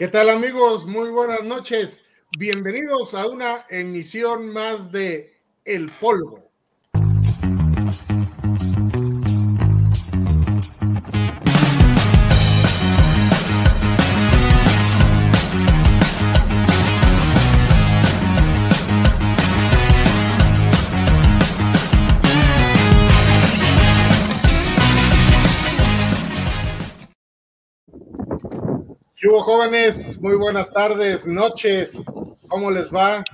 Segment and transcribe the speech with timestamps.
[0.00, 0.86] ¿Qué tal amigos?
[0.86, 2.00] Muy buenas noches.
[2.38, 6.49] Bienvenidos a una emisión más de El Polvo.
[29.30, 30.20] Hubo, jóvenes?
[30.20, 32.04] Muy buenas tardes, noches.
[32.48, 33.24] ¿Cómo les va?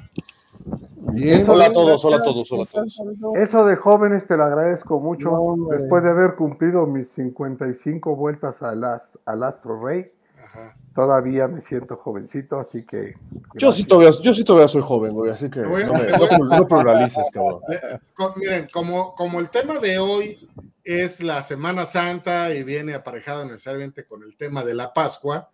[1.13, 2.93] Bien, Hola a todos, hola a todos, hola a todos.
[3.37, 5.31] Eso de jóvenes te lo agradezco mucho.
[5.71, 10.11] Después de haber cumplido mis 55 vueltas al, ast- al Astro Rey,
[10.45, 10.77] Ajá.
[10.95, 13.15] todavía me siento jovencito, así que.
[13.55, 16.69] Yo sí, todavía, yo sí todavía soy joven, güey, así que no, me, no, no
[16.69, 17.61] pluralices, cabrón.
[17.71, 17.99] Eh,
[18.37, 20.47] miren, como, como el tema de hoy
[20.85, 25.49] es la Semana Santa y viene aparejado necesariamente con el tema de la Pascua.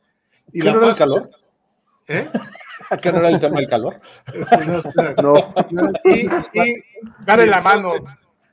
[0.52, 1.30] Y ¿Qué la no era el calor?
[2.08, 2.30] ¿Eh?
[3.02, 4.00] ¿Qué no era el tema del calor?
[5.22, 5.52] No,
[6.04, 6.82] Y, y-
[7.24, 7.92] Dale y la mano.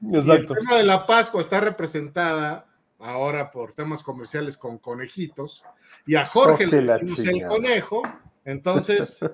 [0.02, 0.54] y el Exacto.
[0.56, 2.66] tema de la Pascua está representada
[3.00, 5.64] ahora por temas comerciales con conejitos.
[6.06, 8.02] Y a Jorge Oh, le decimos el conejo.
[8.46, 9.20] Entonces,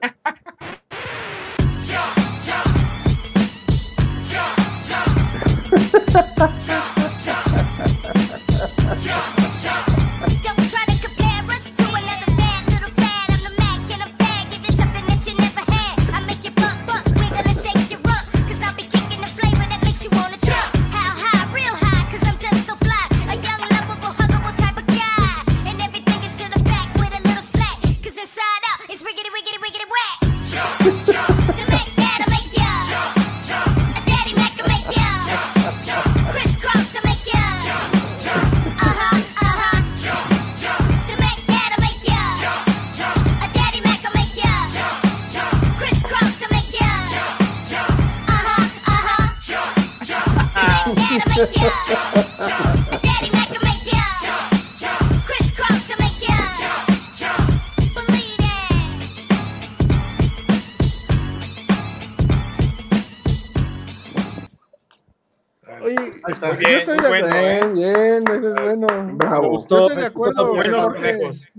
[70.35, 71.51] conejos.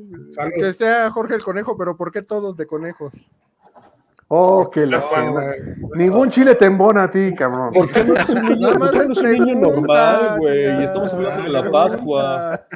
[0.59, 3.12] Que sea Jorge el conejo, pero ¿por qué todos de conejos?
[4.28, 5.04] Oh, que la.
[5.94, 7.72] Ningún chile te embona a ti, cabrón.
[7.72, 10.82] ¿Por qué no eres un niño, no eres un niño normal, güey?
[10.82, 12.66] estamos hablando de la Pascua.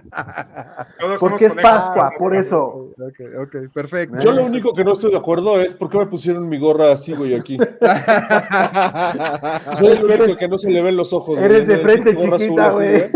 [1.00, 1.54] Todos somos Porque es.
[1.54, 2.92] Pascua, por eso.
[3.00, 4.20] Ok, ok, perfecto.
[4.20, 6.92] Yo lo único que no estoy de acuerdo es por qué me pusieron mi gorra
[6.92, 7.56] así, güey, aquí.
[9.74, 11.36] Soy el único que no se le ven los ojos.
[11.36, 13.10] Eres de frente chiquita, güey.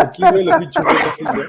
[0.00, 1.46] Aquí, la pinche güey.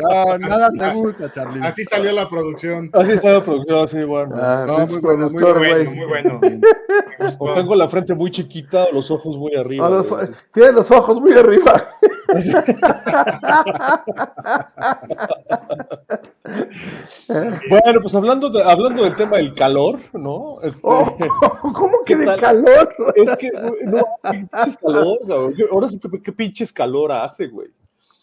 [0.00, 1.64] No, nada te gusta, Charlie.
[1.66, 2.90] así salió la producción.
[2.92, 4.36] Así está la producción, así, bueno.
[4.38, 6.40] Ah, No, muy bueno, muy bueno, muy bueno.
[7.38, 9.88] O tengo la frente muy chiquita o los ojos muy arriba.
[9.88, 10.06] Los-.
[10.52, 11.90] Tienes los ojos muy arriba.
[17.68, 20.60] Bueno, pues hablando, de, hablando del tema del calor, ¿no?
[20.62, 21.16] Este, Oh,
[21.74, 22.40] ¿Cómo que ¿Qué de tal?
[22.40, 22.94] calor?
[23.14, 25.54] Es que, güey, no, pinches calor, cabrón.
[25.70, 27.68] Ahora sí que qué pinches calor hace, güey.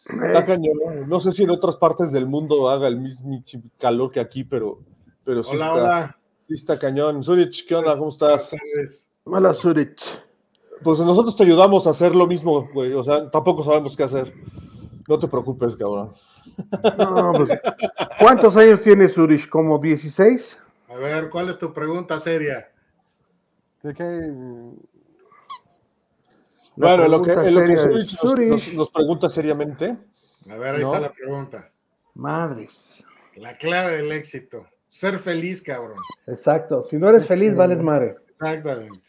[0.10, 1.08] Está cañón.
[1.08, 3.42] No sé si en otras partes del mundo haga el mismo
[3.78, 4.80] calor que aquí, pero,
[5.24, 6.18] pero sí, Hola, está, hola.
[6.48, 7.24] sí está cañón.
[7.24, 7.98] Zurich, ¿qué onda?
[7.98, 8.52] ¿Cómo estás?
[9.26, 10.02] Hola, Zurich.
[10.84, 12.94] Pues nosotros te ayudamos a hacer lo mismo, güey.
[12.94, 14.34] O sea, tampoco sabemos qué hacer.
[15.08, 16.14] No te preocupes, cabrón.
[16.98, 17.60] No, pues,
[18.20, 19.48] ¿Cuántos años tiene Zurich?
[19.50, 20.58] ¿Como 16?
[20.90, 22.70] A ver, ¿cuál es tu pregunta seria?
[23.84, 24.04] ¿De qué?
[26.76, 27.88] La bueno, lo que, lo que Zurich es,
[28.24, 28.50] nos, Zurich.
[28.50, 29.98] nos- nos pregunta seriamente.
[30.50, 30.88] A ver, ahí No.
[30.94, 31.72] está la pregunta.
[32.14, 33.04] Madres.
[33.36, 34.66] La clave del éxito.
[34.90, 35.96] Ser feliz, cabrón.
[36.28, 36.84] Exacto.
[36.84, 38.16] Si no eres feliz, vales madre.
[38.40, 39.02] Exactamente.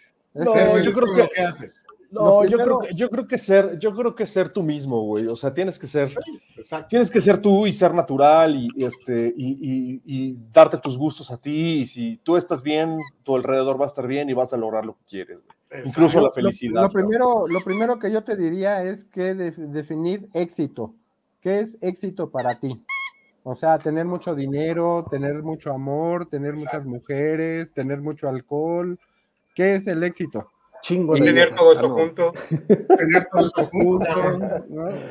[0.44, 1.84] No, Ser yo creo que- lo que haces.
[2.10, 5.26] No, yo creo que, yo creo que ser, yo creo que ser tú mismo, güey.
[5.26, 6.10] O sea, tienes que ser,
[6.56, 6.86] Exacto.
[6.88, 10.96] tienes que ser tú y ser natural y, y, este y, y- y darte tus
[10.96, 11.80] gustos a ti.
[11.80, 14.86] Y si tú estás bien, tu alrededor va a estar bien y vas a lograr
[14.86, 15.82] lo que quieres, güey.
[15.84, 16.80] Incluso la felicidad.
[16.80, 20.94] Lo, primero, lo primero que yo te diría es que de- definir éxito.
[21.42, 22.82] ¿Qué es éxito para ti?
[23.42, 28.98] O sea, tener mucho dinero, tener mucho amor, tener muchas mujeres, tener mucho alcohol.
[29.58, 30.48] ¿Qué es el éxito?
[30.82, 32.32] Chingo Y de tener todo Ah, eso junto.
[32.96, 34.06] Tener todo eso junto.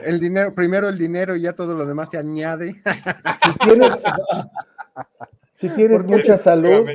[0.05, 2.71] El dinero, primero el dinero y ya todo lo demás se añade.
[2.71, 4.01] Si tienes,
[5.51, 6.87] si tienes mucha salud,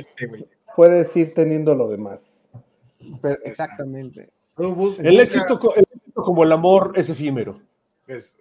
[0.75, 2.49] puedes ir teniendo lo demás.
[3.21, 4.31] Pero- exactamente.
[4.57, 7.61] Bus- El busca- éxito, el éxito como el amor es efímero.
[8.07, 8.35] es-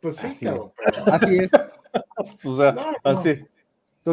[0.00, 0.72] pues sí, Así cabrón.
[1.06, 1.50] Así es.
[2.44, 2.96] O sea, No, no.
[3.04, 3.44] así.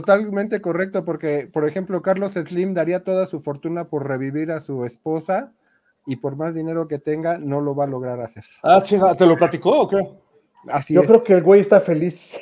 [0.02, 4.86] Totalmente correcto, porque, por ejemplo, Carlos Slim daría toda su fortuna por revivir a su
[4.86, 5.52] esposa
[6.06, 8.44] y por más dinero que tenga, no lo va a lograr hacer.
[8.62, 10.08] Ah, chinga, ¿te lo platicó o qué?
[10.70, 11.08] Así Yo es.
[11.08, 12.38] creo que el güey está feliz.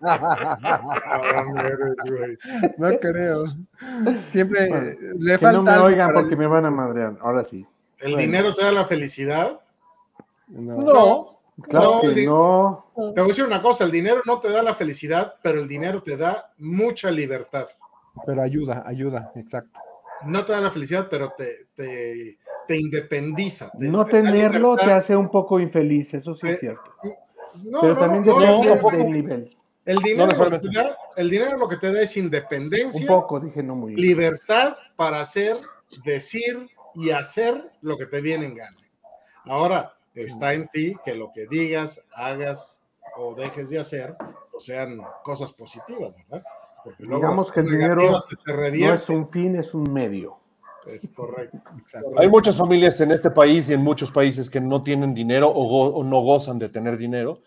[0.00, 2.38] Cabrón eres, güey.
[2.78, 3.44] No creo.
[4.30, 4.86] Siempre Bueno,
[5.18, 5.52] le Que falta.
[5.52, 7.16] no me oigan porque el- me van a madrear.
[7.20, 7.66] Ahora sí.
[7.98, 9.60] ¿El dinero te da la felicidad?
[10.48, 10.76] No.
[10.76, 11.38] No.
[11.60, 12.86] Claro No, que no.
[12.94, 15.68] Te voy a decir una cosa, el dinero no te da la felicidad, pero el
[15.68, 17.66] dinero te da mucha libertad.
[18.26, 19.80] Pero ayuda, ayuda, exacto.
[20.22, 23.70] No te da la felicidad, pero te, te, te independiza.
[23.70, 26.90] te- No tenerlo te hace un poco infeliz, eso sí Eh, es cierto.
[27.64, 29.56] No, Pero no, también no, depende no, del nivel.
[29.84, 30.68] El dinero, lo que necesariamente.
[30.70, 33.96] te da, el dinero lo que te da es Un independencia, poco, dije no muy.
[33.96, 35.56] libertad para hacer,
[36.04, 38.76] decir y hacer lo que te viene en gana.
[39.44, 42.80] Ahora, está en ti que lo que digas, hagas
[43.16, 44.16] o dejes de hacer,
[44.52, 46.42] o sean cosas positivas, ¿verdad?
[46.84, 49.92] Porque luego Digamos que el dinero negativas se te No es un fin, es un
[49.92, 50.38] medio.
[50.86, 51.58] Es correcto.
[51.78, 52.10] exacto.
[52.18, 56.02] Hay muchas familias en este país y en muchos países que no tienen dinero o
[56.02, 57.40] no gozan de tener dinero.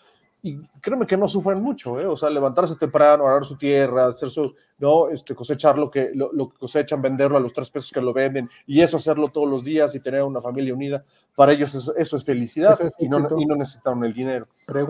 [0.48, 2.06] Y créeme que no sufren mucho, ¿eh?
[2.06, 5.10] O sea, levantarse temprano, arar su tierra, hacer su, ¿no?
[5.10, 8.14] Este, cosechar lo que, lo, lo que cosechan, venderlo a los tres pesos que lo
[8.14, 11.04] venden y eso hacerlo todos los días y tener una familia unida.
[11.36, 14.48] Para ellos eso, eso es felicidad Eso es y, no, y no necesitan el dinero.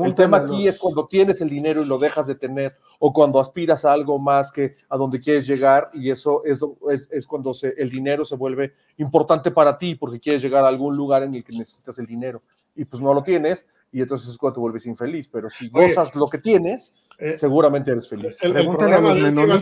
[0.08, 3.40] El tema aquí es cuando tienes el dinero y lo dejas de tener, o cuando
[3.40, 6.60] aspiras a algo más que a donde quieres llegar, y eso es,
[6.92, 10.68] es, es cuando se- el dinero se vuelve importante para ti porque quieres llegar a
[10.68, 12.42] algún lugar en el que necesitas el dinero,
[12.76, 13.66] y pues no lo tienes,
[13.98, 15.30] y entonces es cuando te vuelves infeliz.
[15.30, 15.88] Pero si Oye.
[15.88, 18.38] gozas lo que tienes, Eh, seguramente eres feliz.
[18.42, 19.58] el, el programa de la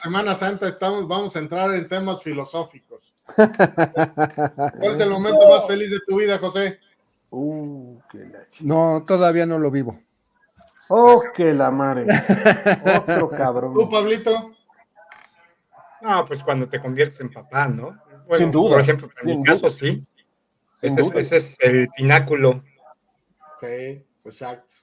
[0.00, 3.12] Semana Santa, estamos, vamos a entrar en temas filosóficos.
[3.34, 6.78] ¿Cuál es el momento más feliz de tu vida, José?
[7.30, 9.98] Uh, ch- No, todavía no lo vivo.
[10.88, 12.06] Oh, que la madre.
[12.96, 13.90] Otro ¿Tú, cabrón.
[13.90, 14.52] Pablito?
[16.00, 17.98] No, pues cuando te conviertes en papá, ¿no?
[18.26, 20.06] Bueno, Sin duda, Por ejemplo, en mi caso sí.
[20.80, 22.62] Es, ese es el pináculo.
[24.24, 24.74] Exacto.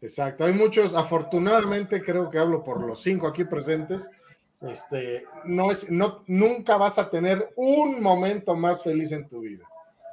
[0.00, 0.44] Exacto.
[0.44, 4.10] Hay muchos, afortunadamente creo que hablo por los cinco aquí presentes.
[4.60, 9.64] Este, no es, no, nunca vas a tener un momento más feliz en tu vida.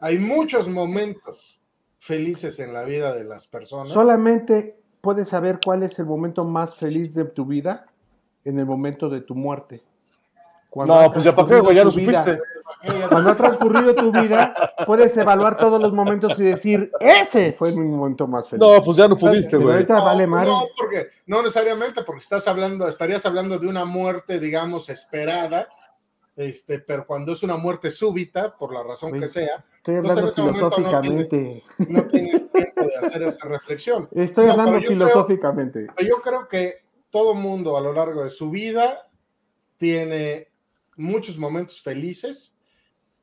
[0.01, 1.59] Hay muchos momentos
[1.99, 3.91] felices en la vida de las personas.
[3.91, 7.87] Solamente puedes saber cuál es el momento más feliz de tu vida
[8.43, 9.83] en el momento de tu muerte.
[10.75, 13.07] Cuando No, pues ya para qué, güey, ya lo vida- supiste.
[13.07, 14.54] Cuando ha transcurrido tu vida,
[14.86, 18.60] puedes evaluar todos los momentos y decir, ese fue mi momento más feliz.
[18.68, 19.72] No, pues ya no pudiste, güey.
[19.72, 20.50] ahorita vale madre.
[20.50, 25.66] No, porque no necesariamente, porque estás hablando, estarías hablando de una muerte, digamos, esperada,
[26.36, 30.22] este, pero cuando es una muerte súbita, por la razón Oye, que sea, Estoy hablando
[30.24, 31.63] momento no filosóficamente.
[31.88, 34.10] no tienes tiempo de hacer esa reflexión.
[34.13, 35.88] Estoy No, hablando yo creo- filosóficamente.
[35.95, 39.07] Pero Yo creo que todo mundo a lo largo de su vida
[39.77, 40.50] tiene
[40.95, 42.53] muchos momentos felices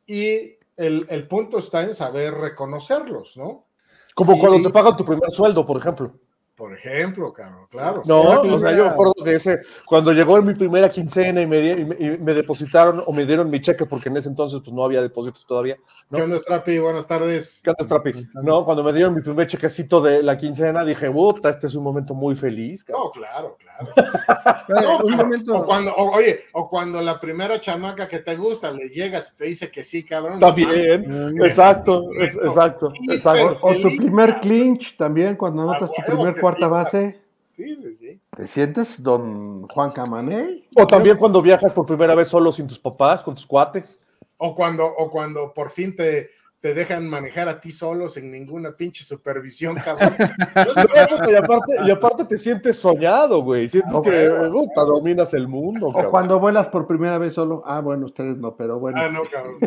[0.07, 3.67] y el, el punto está en saber reconocerlos, ¿no?
[4.15, 6.19] Como Y- cuando te pagan tu primer sueldo, por ejemplo.
[6.55, 8.03] Por ejemplo, cabrón, claro.
[8.05, 11.61] No, o sea, yo me acuerdo que ese, cuando llegó mi primera quincena y me,
[11.63, 14.61] di- y me, y me depositaron o me dieron mi cheque, porque en ese entonces
[14.63, 15.79] pues no había depósitos todavía.
[16.11, 16.19] ¿no?
[16.19, 16.79] ¿Qué onda, Strapi?
[16.79, 17.63] Buenas tardes.
[17.65, 18.29] ¿Qué onda, Strapi?
[18.43, 21.85] No, cuando me dieron mi primer chequecito de la quincena, dije, puta, este es un
[21.85, 22.85] momento muy feliz.
[22.85, 23.05] cabrón".
[23.07, 23.89] No, claro, claro.
[24.69, 25.65] No, un o momento.
[25.65, 29.45] cuando, o- oye, o cuando la primera chamaca que te gusta le llegas y te
[29.47, 30.39] dice que sí, cabrón.
[30.39, 33.59] También, Mm, exacto, es- exacto, exacto.
[33.63, 34.41] O su primer cabrón.
[34.43, 37.23] clinch también, cuando anotas tu primer que cuarta base.
[37.53, 38.21] Sí, sí, sí.
[38.37, 40.69] ¿Te sientes don Juan Camaney?
[40.75, 43.99] O también cuando viajas por primera vez solo sin tus papás, con tus cuates.
[44.39, 46.31] O cuando, o cuando por fin te,
[46.63, 50.15] te dejan manejar a ti solo sin ninguna pinche supervisión, cabrón.
[51.29, 53.69] y, aparte, y aparte te sientes soñado, güey.
[53.69, 55.89] Sientes que dominas el mundo.
[55.89, 56.11] O cabrón.
[56.11, 57.65] cuando vuelas por primera vez solo.
[57.67, 59.01] Ah, bueno, ustedes no, pero bueno.
[59.01, 59.59] ah, no, cabrón.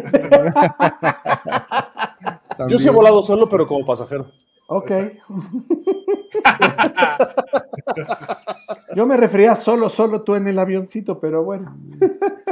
[2.70, 4.32] Yo sí he volado solo, pero como pasajero.
[4.68, 4.92] Ok.
[8.96, 11.78] Yo me refería solo, solo tú en el avioncito, pero bueno,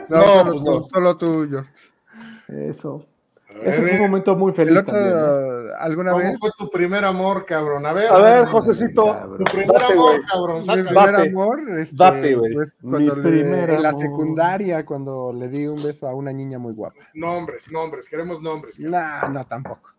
[0.09, 0.85] No, pues no.
[0.85, 1.69] solo tú, George.
[2.47, 3.05] eso.
[3.61, 5.71] Ese fue un momento muy feliz El otro, también, ¿eh?
[5.79, 6.39] ¿alguna ¿Cómo vez?
[6.39, 7.85] fue tu primer amor, cabrón?
[7.85, 9.15] A ver, A ver, Josecito.
[9.37, 10.59] Tu primer Date, amor, cabrón.
[10.61, 11.29] Mi primer Date.
[11.29, 12.53] amor, este, Date, güey.
[12.53, 16.33] pues, Mi cuando le- primer en la secundaria, cuando le di un beso a una
[16.33, 16.95] niña muy guapa.
[17.13, 18.75] Nombres, nombres, queremos nombres.
[18.77, 18.91] cabrón.
[19.21, 19.91] No, no, tampoco.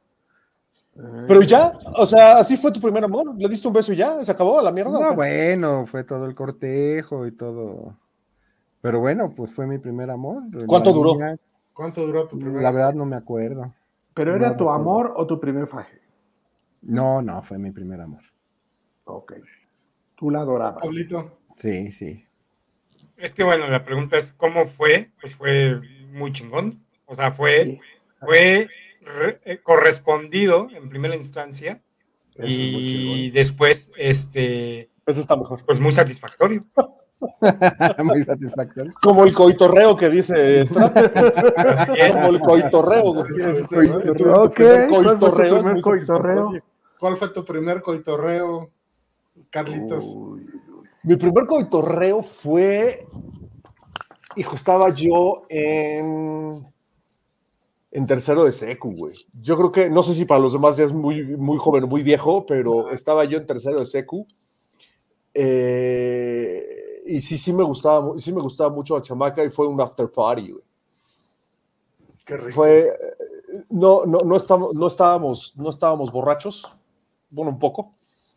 [1.27, 3.35] Pero ya, o sea, así fue tu primer amor.
[3.37, 4.97] Le diste un beso y ya, se acabó la mierda.
[4.97, 7.99] ¿o No, bueno, fue todo el cortejo y todo.
[8.81, 10.43] Pero bueno, pues fue mi primer amor.
[10.67, 11.13] ¿Cuánto La duró?
[11.15, 11.37] niña,
[11.73, 13.75] ¿Cuánto duró tu primer La verdad no me acuerdo.
[14.15, 14.73] ¿Pero era no, tu no.
[14.73, 16.01] amor o tu primer faje?
[16.83, 18.21] No, no, fue mi primer amor.
[19.05, 19.33] Ok.
[20.15, 20.83] Tú la adorabas.
[20.85, 21.39] Pablito.
[21.57, 22.25] Sí, sí.
[23.17, 25.81] Es que bueno, la pregunta es cómo fue, pues fue
[26.13, 26.85] muy chingón.
[27.07, 27.81] O sea, fue, Sí.
[28.21, 28.69] fue
[29.63, 31.83] correspondido en primera instancia
[32.35, 35.65] Eso y después, este, Eso está mejor.
[35.65, 36.65] pues muy satisfactorio.
[38.05, 38.93] Muy satisfactorio.
[39.01, 40.95] Como el coitorreo que dice Strap.
[41.57, 42.13] Así es.
[42.13, 43.15] Como el coitorreo,
[43.69, 44.89] Coitorreo.
[44.91, 46.53] ¿cuál fue coitorreo.
[46.99, 48.71] ¿Cuál fue tu primer coitorreo,
[49.49, 50.05] Carlitos?
[50.07, 50.47] Uy,
[51.05, 53.07] Mi primer coitorreo fue.
[54.37, 56.67] Hijo, estaba yo en.
[57.95, 59.15] En tercero de secu, güey.
[59.41, 61.87] Yo creo que, no sé si para los demás ya es muy, muy joven o
[61.87, 64.27] muy viejo, pero estaba yo en tercero de secu.
[65.33, 69.81] Eh, y sí, sí me gustaba, sí me gustaba mucho la chamaca y fue un
[69.81, 70.65] after party, güey.
[72.25, 72.53] Qué rico.
[72.53, 76.67] Fue, eh, no, no, no, estábamos, no, estábamos, no estábamos borrachos,
[77.31, 77.95] bueno, un poco,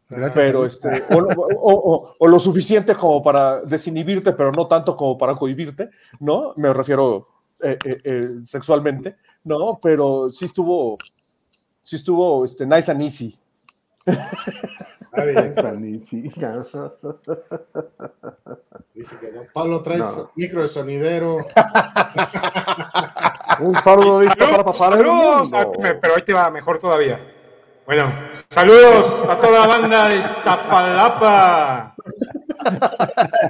[0.10, 4.96] Gracias pero este, o, o- o- o lo suficiente como para desinhibirte, pero no tanto
[4.96, 6.54] como para cohibirte, ¿no?
[6.58, 7.28] Me refiero
[7.62, 9.80] eh, eh, eh, sexualmente, ¿no?
[9.82, 10.98] Pero sí estuvo,
[11.82, 13.36] sí estuvo este, nice and easy.
[18.94, 20.30] Dice que don Pablo trae No.
[20.36, 21.38] micro de sonidero.
[23.60, 25.72] Un saludo listo para pasar el Saludos, mundo.
[26.02, 27.20] pero ahí te va mejor todavía.
[27.86, 28.12] Bueno,
[28.50, 31.96] saludos a toda la banda de Iztapalapa.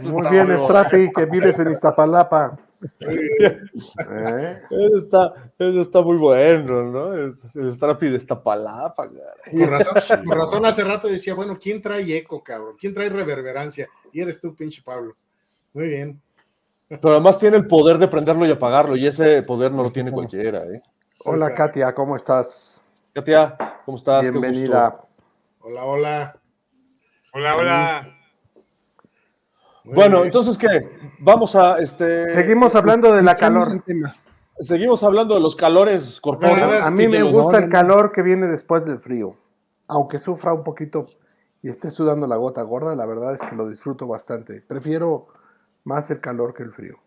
[0.03, 2.55] Muy bien, Strapi, que vives en Iztapalapa.
[2.99, 4.61] ¿Eh?
[4.69, 7.13] Eso está, eso está muy bueno, ¿no?
[7.13, 9.59] Es Strapi de Iztapalapa, caray.
[9.59, 12.75] Con razón, con razón hace rato decía, bueno, ¿quién trae eco, cabrón?
[12.79, 13.87] ¿Quién trae reverberancia?
[14.11, 15.15] Y eres tú, pinche Pablo.
[15.73, 16.21] Muy bien.
[16.89, 20.11] Pero además tiene el poder de prenderlo y apagarlo, y ese poder no lo tiene
[20.11, 20.81] cualquiera, ¿eh?
[21.25, 22.81] Hola, Katia, ¿cómo estás?
[23.13, 24.21] Katia, ¿cómo estás?
[24.21, 25.01] Bienvenida.
[25.59, 26.39] Hola, hola.
[27.33, 28.17] Hola, hola.
[29.83, 30.27] Muy Bueno, bien.
[30.27, 30.96] entonces, ¿qué?
[31.19, 32.33] Vamos a, este...
[32.33, 33.83] Seguimos hablando de la calor.
[34.59, 36.81] Seguimos hablando de los calores corpóreos.
[36.81, 39.35] A mí me gusta el calor que viene después del frío.
[39.87, 41.07] Aunque sufra un poquito
[41.61, 44.61] y esté sudando la gota gorda, la verdad es que lo disfruto bastante.
[44.61, 45.27] Prefiero
[45.83, 46.97] más el calor que el frío,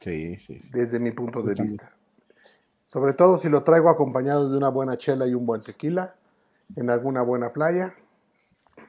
[0.00, 0.70] Sí, sí, sí.
[0.72, 1.92] desde mi punto de vista.
[2.86, 6.14] Sobre todo si lo traigo acompañado de una buena chela y un buen tequila
[6.76, 7.94] en alguna buena playa.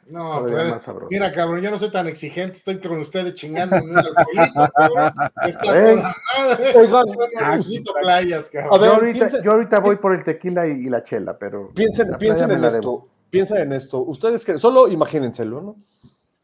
[0.10, 1.10] No, pero, más sabroso.
[1.12, 5.14] mira, cabrón, yo no soy tan exigente, estoy con ustedes chingando en un alcoholito, cabrón.
[5.46, 5.96] Está Ey.
[5.98, 6.74] toda madre.
[6.78, 8.80] Oigan, Yo no necesito playas, A cabrón.
[8.82, 11.72] ver, yo, ahorita, piensa- yo ahorita voy por el tequila y, y la chela, pero
[11.74, 12.80] Piensen, piensen en esto.
[12.80, 13.08] debo.
[13.30, 14.00] Piensen en esto.
[14.04, 15.76] Ustedes creen, solo imagínenselo, ¿no?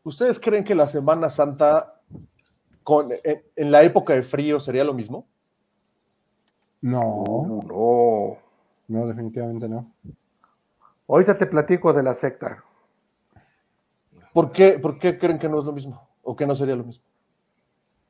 [0.04, 2.02] ¿Ustedes creen que la Semana Santa
[2.84, 5.26] con, en, en la época de frío sería lo mismo?
[6.82, 8.38] No, no.
[8.90, 9.90] no, definitivamente no.
[11.08, 12.64] Ahorita te platico de la secta.
[14.34, 16.08] ¿Por qué, ¿Por qué creen que no es lo mismo?
[16.24, 17.04] ¿O que no sería lo mismo?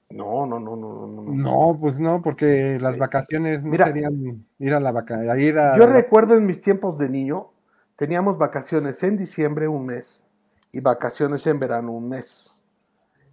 [0.10, 1.24] No, no, no, no, no.
[1.24, 1.24] no.
[1.34, 3.86] No, pues no, porque las vacaciones no Mira.
[3.88, 7.10] serían ir a la vaca, a ir a Yo la- recuerdo en mis tiempos de
[7.10, 7.48] niño,
[7.96, 10.26] teníamos vacaciones en diciembre un mes
[10.72, 12.56] y vacaciones en verano un mes.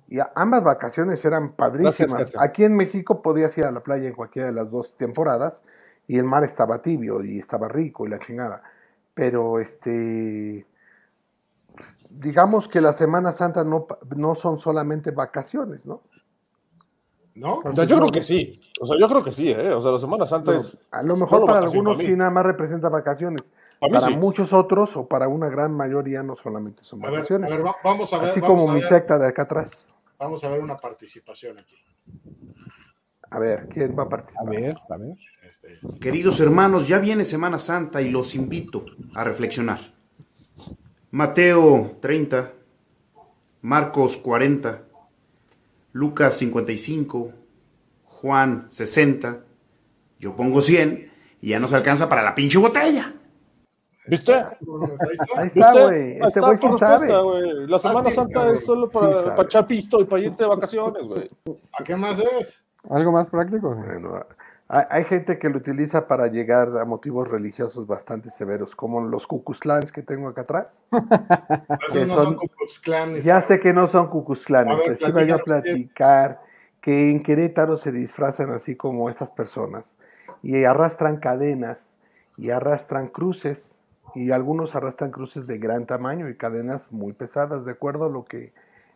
[0.09, 2.13] Y ambas vacaciones eran padrísimas.
[2.19, 2.43] Gracias.
[2.43, 5.63] Aquí en México podías ir a la playa en cualquiera de las dos temporadas
[6.09, 8.63] y el mar estaba tibio y estaba rico y la chingada.
[9.15, 10.67] Pero este
[12.11, 16.03] digamos que la Semana Santa no, pa- no son solamente vacaciones, ¿no?
[17.35, 17.61] ¿No?
[17.65, 18.61] O sea, yo creo que sí.
[18.81, 19.73] O sea, yo creo que sí, ¿eh?
[19.73, 20.77] O sea, la Semana Santa es.
[20.91, 23.51] a lo mejor para algunos para sí nada más representa vacaciones.
[23.79, 24.17] Para mí Para sí.
[24.17, 27.51] muchos otros o para una gran mayoría no solamente son A ver, a vacaciones.
[27.51, 28.29] ver, va- vamos a ver.
[28.31, 29.89] Así vamos como a mi secta de acá atrás.
[30.19, 31.77] Vamos a ver una participación aquí.
[33.31, 34.47] A ver, ¿quién va a A participar?
[34.49, 35.17] ver, a ver.
[35.47, 35.99] Este, este.
[36.01, 39.79] Queridos hermanos, ya viene Semana Santa y los invito a reflexionar.
[41.13, 42.53] Mateo 30,
[43.63, 44.83] Marcos 40,
[45.93, 47.33] Lucas 55,
[48.05, 49.41] Juan 60,
[50.19, 53.13] yo pongo 100 y ya nos alcanza para la pinche botella.
[54.07, 54.35] ¿Viste?
[55.37, 55.73] Ahí está.
[55.89, 56.19] Güey.
[56.19, 57.67] Este está güey sí sabe.
[57.67, 60.49] La Semana sí, Santa es solo Sí para, para echar pisto y para irte de
[60.49, 61.31] vacaciones, güey.
[61.79, 62.65] ¿A qué más es?
[62.89, 63.75] ¿Algo más práctico?
[63.75, 64.27] Bueno,
[64.73, 69.27] hay, hay gente que lo utiliza para llegar a motivos religiosos bastante severos, como los
[69.27, 70.85] cucuzclans que tengo acá atrás.
[71.89, 72.49] Esos no son- son
[73.23, 74.87] Ya sé que no son cucuzclanes.
[74.87, 76.41] Les iba yo a platicar
[76.81, 79.97] que en Querétaro se disfrazan así como estas personas
[80.43, 81.97] y arrastran cadenas
[82.39, 83.77] y arrastran cruces
[84.15, 88.25] y algunos arrastran cruces de gran tamaño y cadenas muy pesadas de acuerdo a lo
[88.25, 88.53] que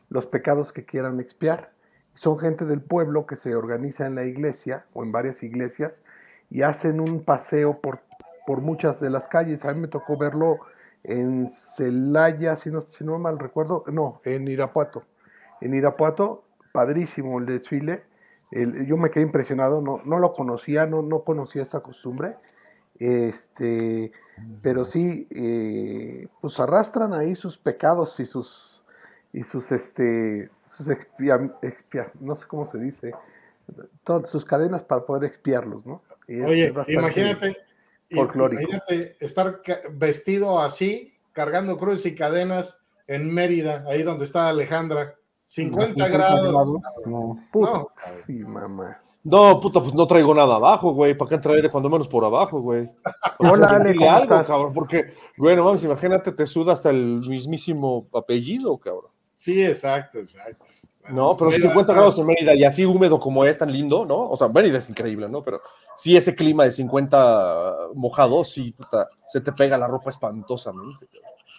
[0.09, 1.74] los pecados que quieran expiar.
[2.15, 6.03] Son gente del pueblo que se organiza en la iglesia o en varias iglesias
[6.51, 8.01] y hacen un paseo por,
[8.47, 9.65] por muchas de las calles.
[9.65, 10.61] A mí me tocó verlo
[11.03, 15.05] en Celaya, si no, si no mal recuerdo, no, en Irapuato.
[15.61, 18.05] En Irapuato, padrísimo el desfile.
[18.87, 22.37] Yo me quedé impresionado, no, no lo conocía, no, no conocía esta costumbre.
[22.99, 24.13] Este,
[24.63, 28.85] pero sí, eh, pues arrastran ahí sus pecados y sus,
[29.33, 33.13] y sus, este, sus expia- expia- no sé cómo se dice,
[34.03, 36.03] todas sus cadenas para poder expiarlos, ¿no?
[36.29, 37.57] Y es- Oye, imagínate,
[38.11, 38.63] folclórico.
[38.63, 39.61] imagínate estar
[39.93, 45.15] vestido así, cargando cruces y cadenas en Mérida, ahí donde está Alejandra,
[45.47, 46.81] 50, grados.
[47.07, 47.39] No.
[47.53, 49.01] Puta, sí, mamá.
[49.23, 51.15] No, puta, pues no traigo nada abajo, güey.
[51.17, 52.91] ¿Para qué traer cuando menos por abajo, güey?
[53.39, 54.47] Hola, Ale, ¿cómo algo, estás?
[54.47, 54.73] cabrón.
[54.75, 59.11] Porque, güey, no mames, imagínate, te suda hasta el mismísimo apellido, cabrón.
[59.45, 60.65] Sí, exacto, exacto.
[61.11, 64.07] No, pero Mérida 50 está- grados en Mérida y así húmedo como es, tan lindo,
[64.07, 64.17] ¿no?
[64.31, 65.43] O sea, Mérida es increíble, ¿no?
[65.43, 65.61] Pero
[65.97, 71.07] sí, ese clima de 50 mojado, sí, puta, se te pega la ropa espantosamente.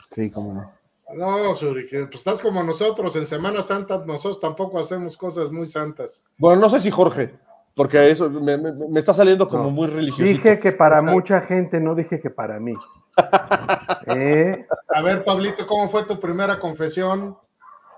[0.09, 0.71] Sí, cómo no.
[1.15, 5.69] No, Suri, que pues estás como nosotros, en Semana Santa nosotros tampoco hacemos cosas muy
[5.69, 6.25] santas.
[6.39, 7.35] Bueno, no sé si Jorge,
[7.75, 9.69] porque eso me, me- me está saliendo como No.
[9.69, 10.23] muy religioso.
[10.23, 11.13] Dije que para Exacto.
[11.13, 12.73] mucha gente, no dije que para mí.
[14.07, 14.65] ¿Eh?
[14.89, 17.37] A ver, Pablito, ¿cómo fue tu primera confesión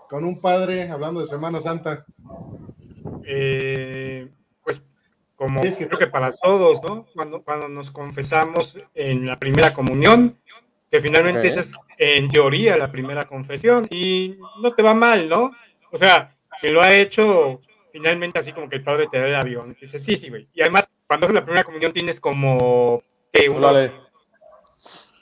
[0.10, 2.06] con un padre hablando de Semana Santa?
[3.26, 4.30] Eh,
[4.64, 4.82] pues
[5.36, 7.06] como Sí, es que- creo que para todos, ¿no?
[7.14, 10.40] Cuando, cuando nos confesamos en la primera comunión,
[10.90, 15.52] que finalmente esa es en teoría la primera confesión y no te va mal, ¿no?
[15.92, 17.62] O sea, que lo ha hecho
[17.92, 19.76] finalmente así como que el padre te da el avión.
[19.78, 20.48] Y dices, sí, sí, güey.
[20.54, 23.02] Y además, cuando haces la primera comunión tienes como
[23.34, 23.92] que unos Órale.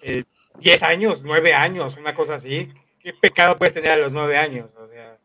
[0.02, 0.24] eh,
[0.60, 2.70] 10 años, 9 años, una cosa así.
[3.06, 4.68] ¿Qué pecado puedes tener a los 9 años?
[4.76, 5.16] O sea,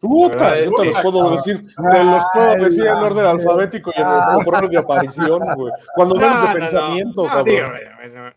[0.00, 4.06] Puta, yo te los puedo decir, te los puedo decir en orden alfabético y en
[4.08, 5.72] orden de aparición, güey.
[5.94, 8.34] Cuando menos de pensamiento, no, cabrón.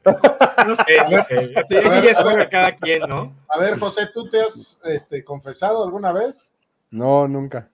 [0.67, 1.24] no sé, no
[1.63, 3.34] sé, ya es cada quien, ¿no?
[3.50, 6.53] A ver, José, ¿tú te has este, confesado alguna vez?
[6.91, 7.72] No, nunca.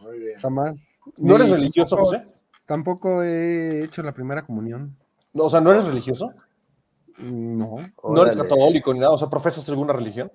[0.00, 0.38] Muy bien.
[0.38, 0.98] Jamás.
[1.18, 2.22] ¿No eres religioso, José?
[2.64, 4.96] Tampoco he hecho la primera comunión.
[5.34, 6.32] No, o sea, ¿no eres religioso?
[7.18, 7.76] No.
[8.02, 9.12] ¿No eres católico ni nada?
[9.12, 10.32] O sea, ¿profesas alguna religión?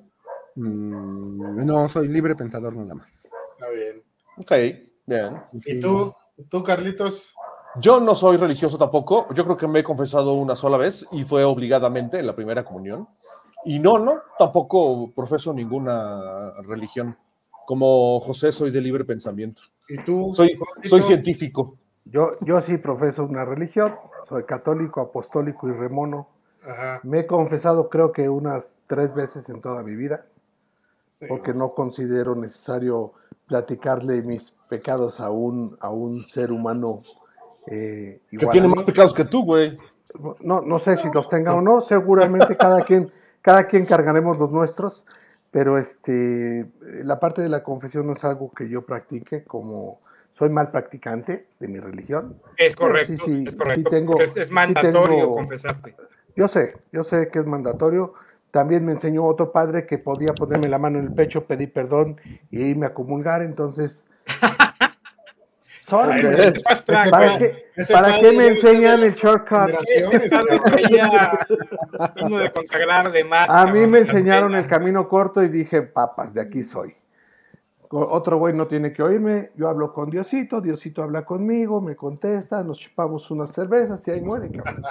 [0.58, 3.28] Mm, No, soy libre pensador nada más.
[3.52, 4.04] Está bien.
[4.38, 4.52] Ok,
[5.06, 5.42] bien.
[5.66, 6.14] ¿Y tú,
[6.50, 7.34] tú, Carlitos?
[7.80, 9.28] Yo no soy religioso tampoco.
[9.34, 12.66] Yo creo que me he confesado una sola vez y fue obligadamente en la primera
[12.66, 13.08] comunión.
[13.66, 17.16] Y no, no, tampoco profeso ninguna religión.
[17.66, 19.62] Como José, soy de libre pensamiento.
[19.90, 20.32] ¿Y tú?
[20.34, 21.78] Soy, soy científico.
[22.06, 23.96] Yo, yo sí profeso una religión,
[24.30, 26.30] soy católico, apostólico y remono.
[26.64, 27.00] Ajá.
[27.04, 30.26] Me he confesado creo que unas tres veces en toda mi vida,
[31.28, 33.14] porque no considero necesario
[33.48, 37.02] platicarle mis pecados a un, a un ser humano
[37.68, 39.78] eh, Que igual tiene a más pecados que tú, güey.
[40.42, 44.52] No, no sé si los tenga o no, seguramente cada quien, cada quien cargaremos los
[44.52, 45.06] nuestros,
[45.52, 46.66] pero este,
[47.04, 50.00] la parte de la confesión no es algo que yo practique como
[50.34, 52.40] soy mal practicante de mi religión.
[52.58, 53.90] Es correcto, sí, sí, es correcto.
[53.90, 55.96] sí tengo- es, mandatorio tengo- confesarte.
[56.36, 58.14] Yo sé, yo sé que es mandatorio.
[58.52, 62.20] También me enseñó otro padre que podía ponerme la mano en el pecho, pedir perdón
[62.50, 64.06] y irme a comulgar, entonces...
[65.82, 66.54] Son- Ese
[67.10, 69.70] ¿Para qué, para qué me enseñan el shortcut?
[72.40, 73.50] de consagrar de más.
[73.50, 76.94] A mí me enseñaron el camino corto y dije, papas, de aquí soy.
[77.90, 82.62] Otro güey no tiene que oírme, yo hablo con Diosito, Diosito habla conmigo, me contesta,
[82.62, 84.52] nos chupamos unas cervezas y ahí muere.
[84.52, 84.84] cabrón.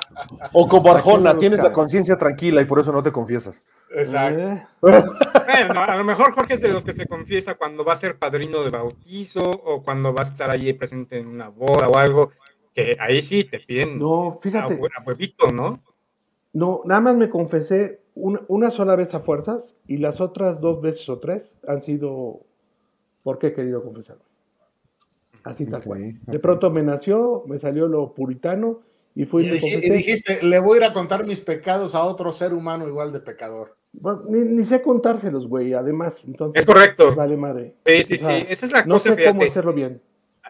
[0.54, 3.62] O como ¿Para qué Arjona, tienes la conciencia tranquila y por eso no te confiesas.
[3.94, 4.40] Exacto.
[4.40, 7.96] Eh, Bueno, a lo mejor Jorge es de los que se confiesa cuando va a
[7.96, 11.96] ser padrino de bautizo o cuando va a estar ahí presente en una boda o
[11.98, 12.30] algo,
[12.74, 15.80] que ahí sí te piden No, fíjate, a huevito, ¿no?
[16.52, 20.80] no, nada más me confesé una, una sola vez a fuerzas y las otras dos
[20.80, 22.40] veces o tres han sido
[23.26, 24.22] porque he querido confesarme.
[25.42, 26.14] Así tal cual.
[26.28, 28.82] De pronto me nació, me salió lo puritano
[29.16, 32.04] y fui y me y dijiste, le voy a ir a contar mis pecados a
[32.04, 33.76] otro ser humano igual de pecador.
[33.94, 36.22] Bueno, ni, ni sé contárselos, güey, además.
[36.24, 37.16] Entonces, Es correcto.
[37.16, 37.74] Vale, madre.
[37.84, 38.46] Sí, sí, O sea, sí.
[38.48, 40.00] Esa es la No cosa, sé cómo hacerlo bien.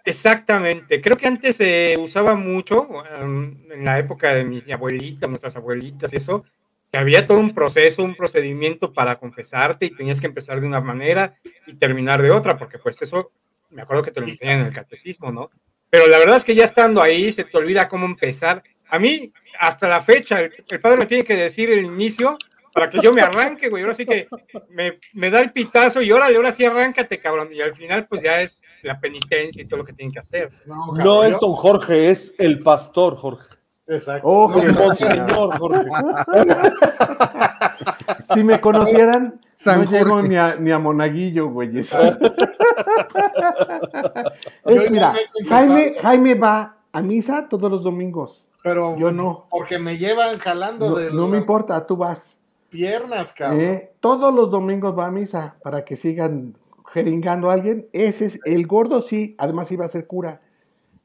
[0.05, 1.01] Exactamente.
[1.01, 2.87] Creo que antes se usaba mucho,
[3.23, 6.45] um, en la época de mi abuelita, nuestras abuelitas y eso,
[6.93, 11.37] había todo un proceso, un procedimiento para confesarte y tenías que empezar de una manera
[11.67, 13.33] y terminar de otra, porque pues eso,
[13.71, 15.51] me acuerdo que te lo enseñan en el catecismo, ¿no?
[15.91, 18.63] Pero la verdad es que ya estando ahí se te olvida cómo empezar.
[18.89, 22.37] A mí, hasta la fecha, el, el padre me tiene que decir el inicio
[22.77, 23.83] para que yo me arranque, güey.
[23.83, 24.29] Ahora sí que
[24.69, 27.49] me, me da el pitazo y órale, ahora sí arráncate, cabrón.
[27.51, 30.51] Y al final, pues ya es la penitencia y todo lo que tienen que hacer.
[30.67, 33.56] No, es don Jorge, es el pastor Jorge.
[33.89, 34.27] Exacto.
[34.29, 35.91] Oh, No, monseñor Jorge.
[38.35, 40.29] Si me conocieran, San no llego Jorge.
[40.29, 41.79] ni a, ni a Monaguillo, güey.
[41.79, 41.95] Es,
[44.91, 45.15] mira.
[45.49, 48.49] Jaime, Jaime va a misa todos los domingos.
[48.63, 49.47] Pero Yo no.
[49.51, 52.37] Porque me llevan jalando No, de no me importa, tú vas.
[52.69, 53.61] piernas, cabrón.
[53.61, 53.93] ¿eh?
[54.01, 56.57] Todos los domingos va a misa para que sigan
[56.93, 57.87] jeringando a alguien.
[57.93, 59.37] Ese es el gordo, sí.
[59.39, 60.41] Además iba a ser cura.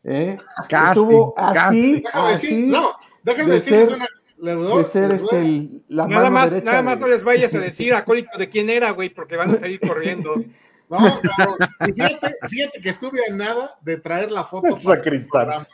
[0.03, 0.37] ¿Eh?
[0.69, 2.91] Casi, Estuvo así, Déjame decir, no,
[3.23, 4.07] déjame de decirles ser- una.
[4.37, 6.99] le doy- de ser le este, doy- el- la Nada mano más, derecha nada más
[6.99, 10.35] no les vayas a decir acólito de quién era, güey, porque van a salir corriendo.
[10.91, 10.97] No,
[11.37, 11.55] cabrón.
[11.87, 14.75] Y fíjate, fíjate que estuve a nada de traer la foto.
[14.77, 15.65] Sacristán.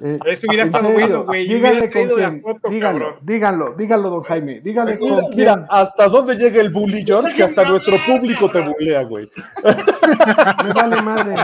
[0.00, 1.46] Eh, Eso hubiera estado bueno, güey.
[1.48, 3.18] traído con la quién, foto, díganlo, cabrón.
[3.26, 5.36] díganlo, díganlo, don Jaime, dígale Mira, con quién.
[5.38, 9.30] mira, hasta dónde llega el bully, John, que hasta nuestro público te bulea, güey.
[10.64, 11.34] Me vale madre.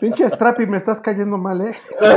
[0.00, 1.76] Pinche Strapi, me estás cayendo mal, ¿eh?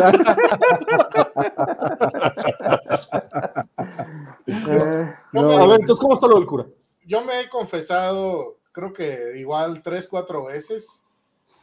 [4.47, 6.65] Eh, No, A ver, entonces, ¿cómo está lo del cura?
[7.05, 11.01] Yo me he confesado, creo que igual tres, cuatro veces.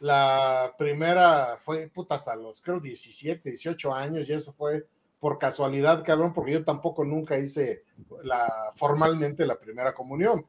[0.01, 4.87] La primera fue, puta, hasta los, creo, 17, 18 años, y eso fue
[5.19, 7.83] por casualidad, cabrón, porque yo tampoco nunca hice
[8.23, 10.45] la, formalmente la primera comunión.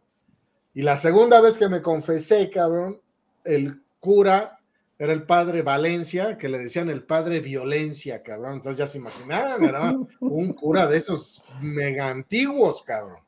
[0.72, 3.00] Y la segunda vez que me confesé, cabrón,
[3.44, 4.58] el cura
[4.98, 8.54] era el padre Valencia, que le decían el padre violencia, cabrón.
[8.54, 13.20] Entonces ya se imaginaran, era un cura de esos mega antiguos, cabrón.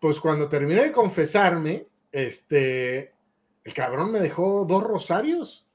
[0.00, 3.12] Pues cuando terminé de confesarme, este,
[3.64, 5.66] el cabrón me dejó dos rosarios,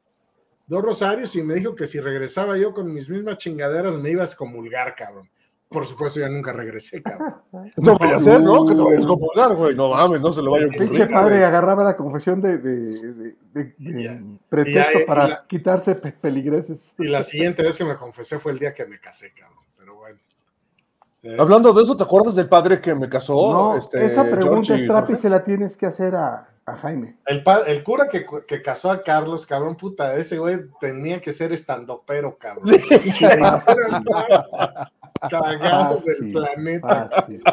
[0.68, 4.22] dos rosarios y me dijo que si regresaba yo con mis mismas chingaderas me iba
[4.22, 5.30] a excomulgar, cabrón.
[5.68, 7.36] Por supuesto, ya nunca regresé, cabrón.
[7.78, 8.66] No vaya a ser, ¿no?
[8.66, 9.76] Que te vayas a comulgar, güey.
[9.76, 11.10] No mames, no se le vaya a pinche ocurrir.
[11.12, 11.44] padre güey.
[11.44, 15.94] agarraba la confesión de, de- de- de- de Y ya- pretexto ya- para la- quitarse
[15.96, 16.96] pe- feligreses.
[16.98, 19.64] Y la siguiente vez que me confesé fue el día que me casé, cabrón.
[21.22, 23.34] Eh, Hablando de eso, ¿te acuerdas del padre que me casó?
[23.54, 27.18] No, Este, esa pregunta, Strapi, se la tienes que hacer a, a Jaime.
[27.26, 31.34] el, pa- el cura que, que casó a Carlos, cabrón, puta, ese güey tenía que
[31.34, 32.66] ser estandopero, cabrón.
[33.20, 33.66] Era más
[35.30, 37.10] cagado del Fácil, planeta.
[37.10, 37.44] fácil.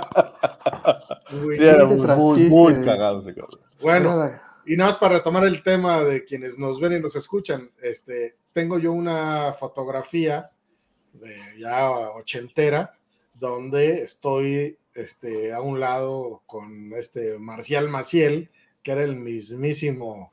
[1.43, 1.57] güey.
[1.59, 2.51] Sí, era muy, muy, chiste.
[2.55, 3.61] muy cagado ese cabrón.
[3.83, 4.31] Bueno,
[4.65, 8.37] Y nada más para retomar el tema de quienes nos ven y nos escuchan, este,
[8.53, 10.51] tengo yo una fotografía
[11.13, 12.93] de ya ochentera
[13.39, 18.51] donde estoy este, a un lado con este Marcial Maciel,
[18.83, 20.33] que era el mismísimo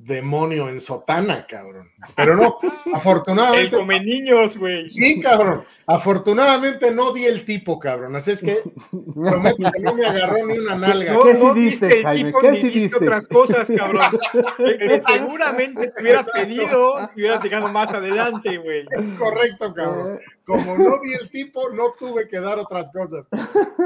[0.00, 1.86] demonio en sotana, cabrón.
[2.16, 4.88] Pero no, El afortunadamente come niños, güey.
[4.88, 5.64] Sí, cabrón.
[5.86, 8.16] Afortunadamente no di el tipo, cabrón.
[8.16, 11.12] Así es que prometo que no me agarró ni una nalga.
[11.12, 12.28] No, ¿Qué no sí diste diste, el Jaime?
[12.30, 14.18] tipo ¿Qué ni sí diste otras cosas, cabrón.
[14.58, 15.12] Exacto.
[15.12, 16.48] seguramente te hubieras Exacto.
[16.48, 18.86] pedido si hubieras llegado más adelante, güey.
[18.92, 20.18] Es correcto, cabrón.
[20.50, 23.28] Como no di el tipo, no tuve que dar otras cosas.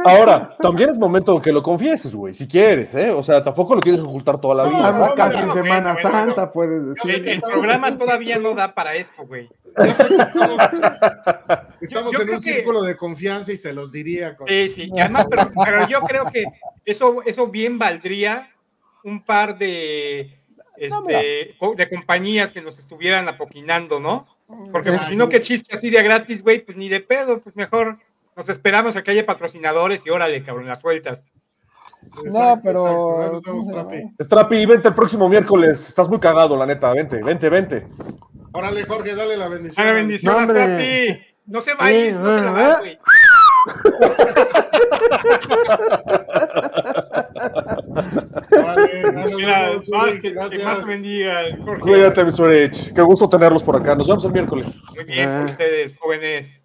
[0.05, 3.11] Ahora, también es momento de que lo confieses, güey, si quieres, ¿eh?
[3.11, 4.89] O sea, tampoco lo tienes que ocultar toda la No, vida.
[4.89, 7.29] Estamos no, casi no, Semana bueno, bueno, Santa, puedes decir.
[7.29, 9.49] El, programa en todavía no da para esto, güey.
[9.77, 10.19] Estamos,
[11.81, 14.37] estamos Yo en un que- círculo de confianza y se los diría.
[14.37, 14.49] Con...
[14.49, 14.91] Sí, sí.
[14.95, 16.45] Y además, pero, pero yo creo que
[16.85, 18.51] eso, eso bien valdría
[19.05, 20.39] un par de,
[20.77, 24.27] este, de compañías que nos estuvieran apoquinando, ¿no?
[24.47, 27.57] Porque pues, si no, qué chiste así de gratis, güey, pues ni de pedo, pues
[27.57, 27.99] mejor
[28.37, 31.27] nos esperamos a que haya patrocinadores y órale, cabrón, las sueltas.
[32.25, 33.41] No, pero-.
[34.21, 35.89] Strapi, vente el próximo miércoles.
[35.89, 36.93] Estás muy cagado, la neta.
[36.93, 37.87] Vente, vente, vente.
[38.53, 39.87] Órale, Jorge, dale la bendición.
[39.87, 40.45] Haga bendición No, a.
[40.45, 41.21] Strapi.
[41.47, 42.99] No se vayas, no se la das, güey.
[49.15, 51.81] Dale, Mira, Uri, que, más te bendiga, Jorge.
[51.83, 52.53] Cuídate, Mr.
[52.65, 52.93] H.
[52.95, 53.95] Qué gusto tenerlos por acá.
[53.95, 54.77] Nos vemos el miércoles.
[54.95, 55.45] Muy bien por Ah.
[55.47, 56.61] ustedes, jóvenes.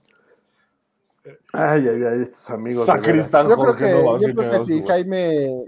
[1.54, 2.86] Ay, ay, ay, estos amigos.
[2.86, 4.84] Sacristán, Yo creo que, no yo creo que si.
[4.84, 5.63] Jaime,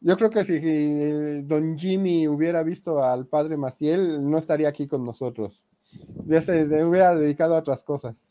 [0.00, 4.86] yo creo que si eh, Don Jimmy hubiera visto al padre Maciel, no estaría aquí
[4.86, 5.66] con nosotros.
[6.26, 8.28] Ya se le hubiera dedicado a otras cosas.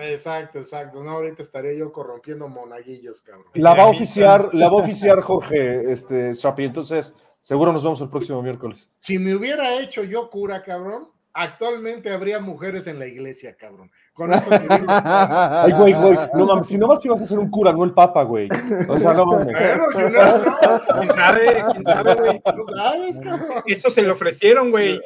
[0.00, 1.02] Exacto, exacto.
[1.02, 3.46] No, ahorita estaría yo corrompiendo monaguillos, cabrón.
[3.54, 6.64] La va a oficiar, la va a oficiar Jorge, este, Strapi.
[6.64, 8.88] Entonces, seguro nos vemos el próximo miércoles.
[8.98, 13.90] Si me hubiera hecho yo cura, cabrón, actualmente habría mujeres en la iglesia, cabrón.
[14.12, 14.86] Con eso te digo.
[14.88, 16.18] Ay, güey, güey.
[16.34, 18.48] No mames, si nomás ibas a ser un cura, no el papa, güey.
[18.88, 19.54] O sea, no mames.
[19.54, 20.98] You never know.
[20.98, 21.64] ¿Quién sabe?
[21.72, 22.42] ¿Quién sabe, güey?
[22.56, 23.62] No sabes, cabrón.
[23.66, 25.00] Eso se lo ofrecieron, güey.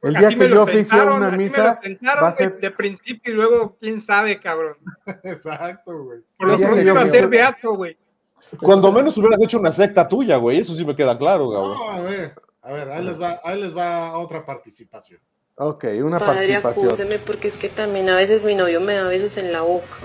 [0.00, 2.60] El día que me yo lo oficie una así me misa, lo va a ser-
[2.60, 4.76] de principio y luego, quién sabe, cabrón.
[5.24, 6.20] Exacto, güey.
[6.38, 7.96] Por lo pronto iba a ser beato, güey.
[8.62, 10.58] Cuando menos hubieras hecho una secta tuya, güey.
[10.58, 11.90] Eso sí me queda claro, No, güey.
[11.90, 15.20] a ver, a ver, ahí les va, ahí les va otra participación.
[15.56, 16.86] Ok, una Padre, participación.
[16.86, 19.96] acúseme porque es que también a veces mi novio me da besos en la boca.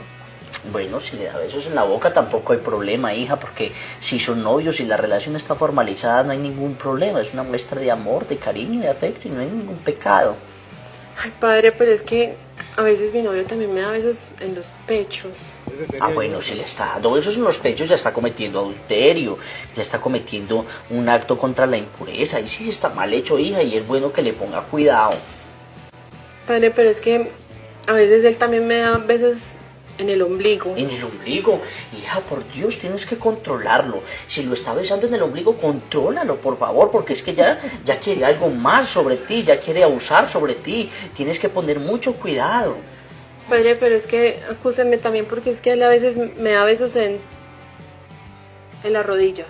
[0.72, 4.42] Bueno, si le da besos en la boca tampoco hay problema, hija, porque si son
[4.42, 7.22] novios y la relación está formalizada no hay ningún problema.
[7.22, 10.36] Es una muestra de amor, de cariño, de afecto y no hay ningún pecado.
[11.22, 12.36] Ay, padre, pero es que
[12.76, 15.32] a veces mi novio también me da besos en los pechos.
[16.00, 19.38] Ah, bueno, si le está dando besos en los pechos ya está cometiendo adulterio,
[19.76, 22.40] ya está cometiendo un acto contra la impureza.
[22.40, 25.14] Y sí está mal hecho, hija, y es bueno que le ponga cuidado.
[26.48, 27.32] Padre, pero es que
[27.86, 29.40] a veces él también me da besos
[29.98, 30.74] en el ombligo.
[30.76, 31.62] En el ombligo.
[31.98, 34.04] Hija, por Dios, tienes que controlarlo.
[34.28, 38.00] Si lo está besando en el ombligo, contrólalo, por favor, porque es que ya, ya
[38.00, 40.90] quiere algo más sobre ti, ya quiere abusar sobre ti.
[41.16, 42.78] Tienes que poner mucho cuidado.
[43.50, 46.96] Padre, pero es que acúseme también porque es que él a veces me da besos
[46.96, 47.20] en,
[48.84, 49.48] en las rodillas.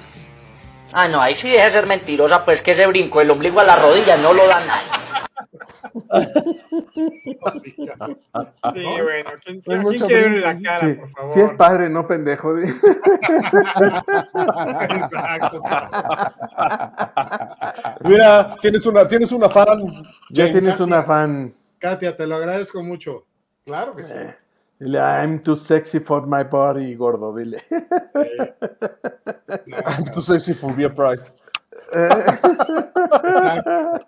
[0.92, 3.64] Ah, no, ahí sí deja de ser mentirosa, pues que ese brinco del ombligo a
[3.64, 5.13] la rodilla no lo da nadie.
[7.62, 7.76] Sí,
[8.74, 11.34] bueno, ¿quién, mucho quiere la cara, Sí, por favor?
[11.34, 12.58] sí es padre, no pendejo.
[14.90, 15.62] Exacto.
[18.04, 19.86] Mira, tienes una, tienes una fan,
[20.32, 20.60] Ya James.
[20.62, 21.54] tienes una fan.
[21.80, 23.26] Katia, te lo agradezco mucho.
[23.66, 24.14] Claro que sí.
[24.80, 27.62] Dile, I'm too sexy for my body, gordo, dile.
[27.70, 27.78] No,
[29.86, 31.34] I'm too sexy for be priced.
[31.94, 34.08] Exacto.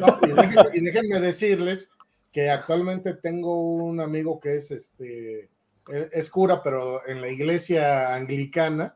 [0.00, 1.90] No, y, déjenme, y déjenme decirles
[2.32, 5.50] que actualmente tengo un amigo que es este
[6.12, 8.94] es cura, pero en la iglesia anglicana,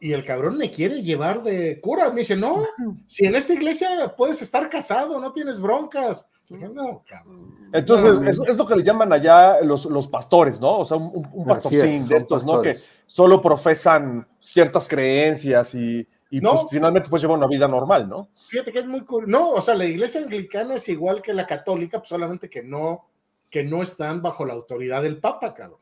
[0.00, 2.10] y el cabrón me quiere llevar de cura.
[2.10, 2.64] Me dice, no,
[3.06, 6.28] si en esta iglesia puedes estar casado, no tienes broncas.
[6.48, 7.70] No, cabrón.
[7.72, 10.78] Entonces, No, es, es lo que le llaman allá los, los pastores, ¿no?
[10.78, 12.62] O sea, un, un- es, pastorcín de estos, ¿no?
[12.62, 12.76] Que
[13.06, 16.50] solo profesan ciertas creencias y, y, No.
[16.52, 18.28] pues finalmente pues llevan una vida normal, ¿no?
[18.48, 19.30] Fíjate que es muy curioso.
[19.30, 23.06] No, o sea, la iglesia anglicana es igual que la católica, pues solamente que no,
[23.50, 25.78] que no están bajo la autoridad del Papa, cabrón.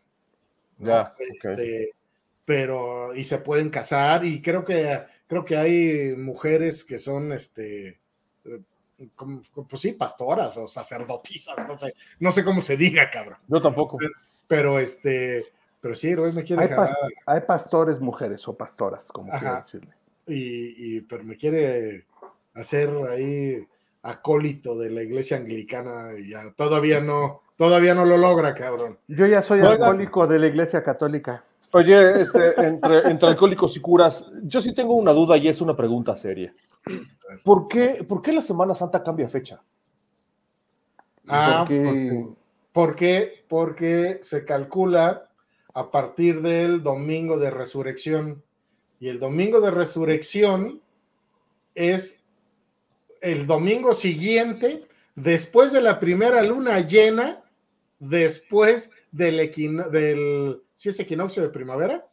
[0.79, 1.15] Ya.
[1.19, 1.93] Este,
[2.45, 8.01] pero, y se pueden casar, y creo que, creo que hay mujeres que son, este,
[8.45, 8.61] eh,
[9.17, 13.39] como- pues sí, pastoras o sacerdotisas, no sé, no sé cómo se diga, cabrón.
[13.49, 13.99] Yo tampoco.
[14.47, 15.47] Pero este,
[15.81, 19.95] pero sí, hoy me quiere Hay, pas- hay pastores mujeres o pastoras, como quiero decirle.
[20.27, 22.07] Y, y- pero me quiere
[22.55, 23.67] hacer ahí
[24.03, 28.99] acólito de la iglesia anglicana, y ya todavía no, todavía no lo logra, cabrón.
[29.09, 29.73] Yo ya soy Oigan.
[29.73, 31.45] alcohólico de la iglesia católica.
[31.73, 35.75] Oye, este, entre, entre alcohólicos y curas, yo sí tengo una duda y es una
[35.75, 36.55] pregunta seria.
[37.43, 39.61] ¿Por qué, por qué la Semana Santa cambia fecha?
[41.27, 42.27] Ah, porque
[42.73, 43.45] ¿Por qué?
[43.49, 45.29] Porque se calcula
[45.73, 48.43] a partir del domingo de resurrección.
[49.05, 50.81] Y el domingo de resurrección
[51.75, 52.21] es
[53.21, 54.81] el domingo siguiente,
[55.15, 57.43] después de la primera luna llena,
[57.99, 62.07] después del, equino- del ¿sí es equinoccio de primavera?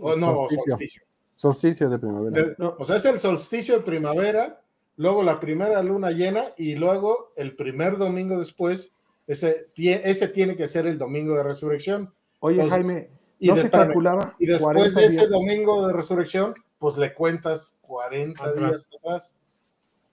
[0.00, 0.64] O no, Solsticio.
[0.70, 1.02] solsticio.
[1.36, 2.42] Solsticio de primavera.
[2.42, 4.62] De- o sea, es el solsticio de primavera,
[4.96, 8.90] luego la primera luna llena y luego el primer domingo después,
[9.26, 12.10] ese, ese tiene que ser el domingo de resurrección.
[12.40, 14.34] Oye, Entonces, Jaime, Y, ¿no de- se espérame, calculaba?
[14.38, 15.30] y después 40 de ese días?
[15.30, 18.70] domingo de resurrección, pues le cuentas 40 Atrás.
[18.70, 19.34] días atrás.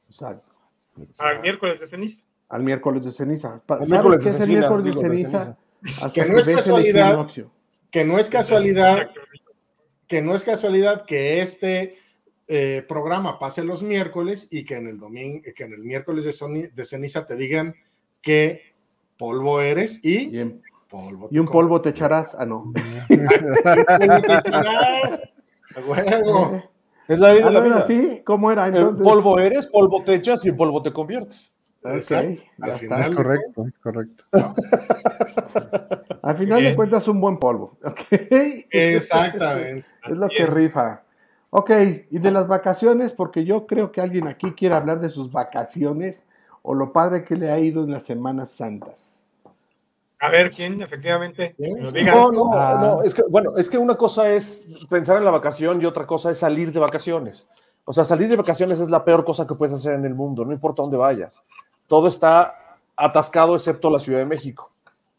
[0.08, 0.52] Exacto.
[1.18, 2.22] Al miércoles de ceniza.
[2.50, 3.62] Al miércoles de ceniza.
[3.66, 5.58] Pa- El ¿Sabes miércoles qué de es el miércoles de ceniza?
[6.14, 7.28] Que no es casualidad.
[7.92, 9.10] Que no es casualidad,
[10.08, 11.98] que no es casualidad que este
[12.48, 16.32] eh, programa pase los miércoles y que en el domingo, que en el miércoles de,
[16.32, 17.74] soni- de ceniza te digan
[18.22, 18.76] que
[19.18, 21.28] polvo eres y, Y, en- polvo.
[21.32, 22.36] y un te polvo te echarás.
[22.38, 22.72] Ah, no.
[23.08, 25.24] polvo te echarás.
[25.76, 26.64] A huevo.
[27.08, 27.84] Es la ley Ah, de la ¿no era vida.
[27.86, 28.22] así?
[28.26, 29.04] ¿Cómo era En entonces?
[29.04, 31.52] polvo eres, polvo te echas y en polvo te conviertes.
[31.84, 32.42] Ok, Exacto.
[32.58, 32.80] ya Al está.
[32.80, 34.24] final Es de correcto, es correcto.
[36.24, 36.76] Al final de Bien.
[36.76, 37.78] cuentas, un buen polvo.
[37.86, 38.00] ok.
[38.72, 39.86] Exactamente.
[40.08, 41.04] Es lo que rifa.
[41.52, 41.70] Ok,
[42.10, 46.26] y de las vacaciones, porque yo creo que alguien aquí quiere hablar de sus vacaciones
[46.64, 49.15] o lo padre que le ha ido en las Semanas Santas.
[50.26, 51.82] A ver quién efectivamente Bien.
[51.84, 52.16] lo diga.
[52.16, 52.78] No, no, Ah.
[52.82, 56.06] no, es que, bueno, es que una cosa es pensar en la vacación y otra
[56.08, 57.48] cosa es salir de vacaciones.
[57.86, 60.44] O sea, salir de vacaciones es la peor cosa que puedes hacer en el mundo,
[60.44, 61.42] no importa dónde vayas.
[61.88, 62.56] Todo está
[62.96, 64.72] atascado excepto la Ciudad de México.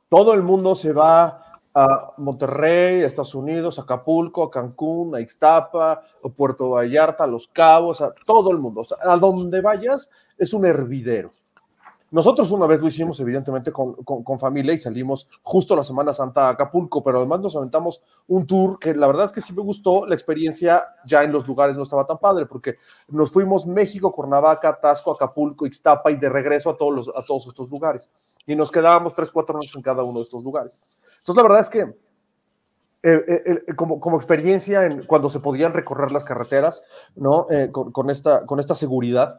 [0.08, 1.42] Todo el mundo se va
[1.74, 7.26] a Monterrey, a Estados Unidos, a Acapulco, a Cancún, a Ixtapa, a Puerto Vallarta, a
[7.26, 8.80] Los Cabos, a todo el mundo.
[8.80, 11.32] O sea, a donde vayas es un hervidero.
[12.10, 16.12] Nosotros una vez lo hicimos, evidentemente, con, con- con familia y salimos justo la Semana
[16.12, 19.52] Santa a Acapulco, pero además nos aventamos un tour que la verdad es que sí
[19.52, 20.06] me gustó.
[20.06, 22.76] La experiencia ya en los lugares no estaba tan padre, porque
[23.08, 27.46] nos fuimos México, Cuernavaca, Tasco, Acapulco, Ixtapa y de regreso a todos, los- a todos
[27.48, 28.10] estos lugares.
[28.46, 30.80] Y nos quedábamos tres, cuatro noches en cada uno de estos lugares.
[31.18, 31.80] Entonces, la verdad es que
[33.02, 36.82] eh, eh, eh, como, como experiencia en cuando se podían recorrer las carreteras,
[37.14, 37.46] ¿no?
[37.72, 39.38] Con, con esta, con esta seguridad,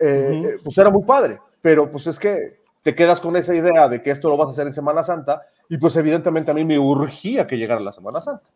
[0.00, 3.88] eh, eh, pues era muy padre, pero pues es que te quedas con esa idea
[3.88, 6.64] de que esto lo vas a hacer en Semana Santa y pues evidentemente a mí
[6.64, 8.50] me urgía que llegara la Semana Santa,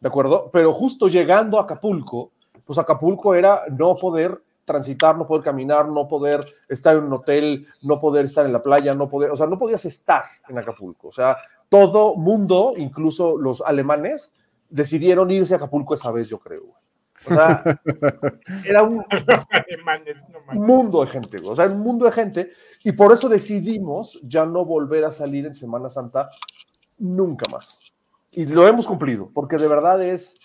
[0.00, 0.50] ¿de acuerdo?
[0.52, 2.30] Pero justo llegando a Acapulco,
[2.64, 7.66] pues Acapulco era no poder transitar, no poder caminar, no poder estar en un hotel,
[7.82, 11.08] no poder estar en la playa, no poder, o sea, no podías estar en Acapulco.
[11.08, 11.36] O sea,
[11.68, 14.32] todo mundo, incluso los alemanes,
[14.68, 16.64] decidieron irse a Acapulco esa vez, yo creo.
[17.24, 17.38] Güey.
[17.38, 17.80] O sea,
[18.66, 19.04] era un
[20.54, 22.52] mundo de gente, o sea, un mundo de gente,
[22.84, 26.30] y por eso decidimos ya no volver a salir en Semana Santa
[26.98, 27.80] nunca más.
[28.30, 30.36] Y lo hemos cumplido, porque de verdad es,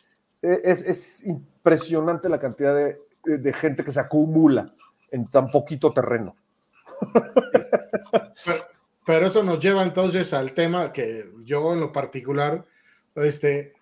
[0.42, 4.74] es, es impresionante la cantidad de, de gente que se acumula
[5.12, 6.36] en tan poquito terreno.
[8.44, 8.66] Pero,
[9.06, 12.66] pero eso nos lleva entonces al tema que yo en lo particular,
[13.16, 13.74] este,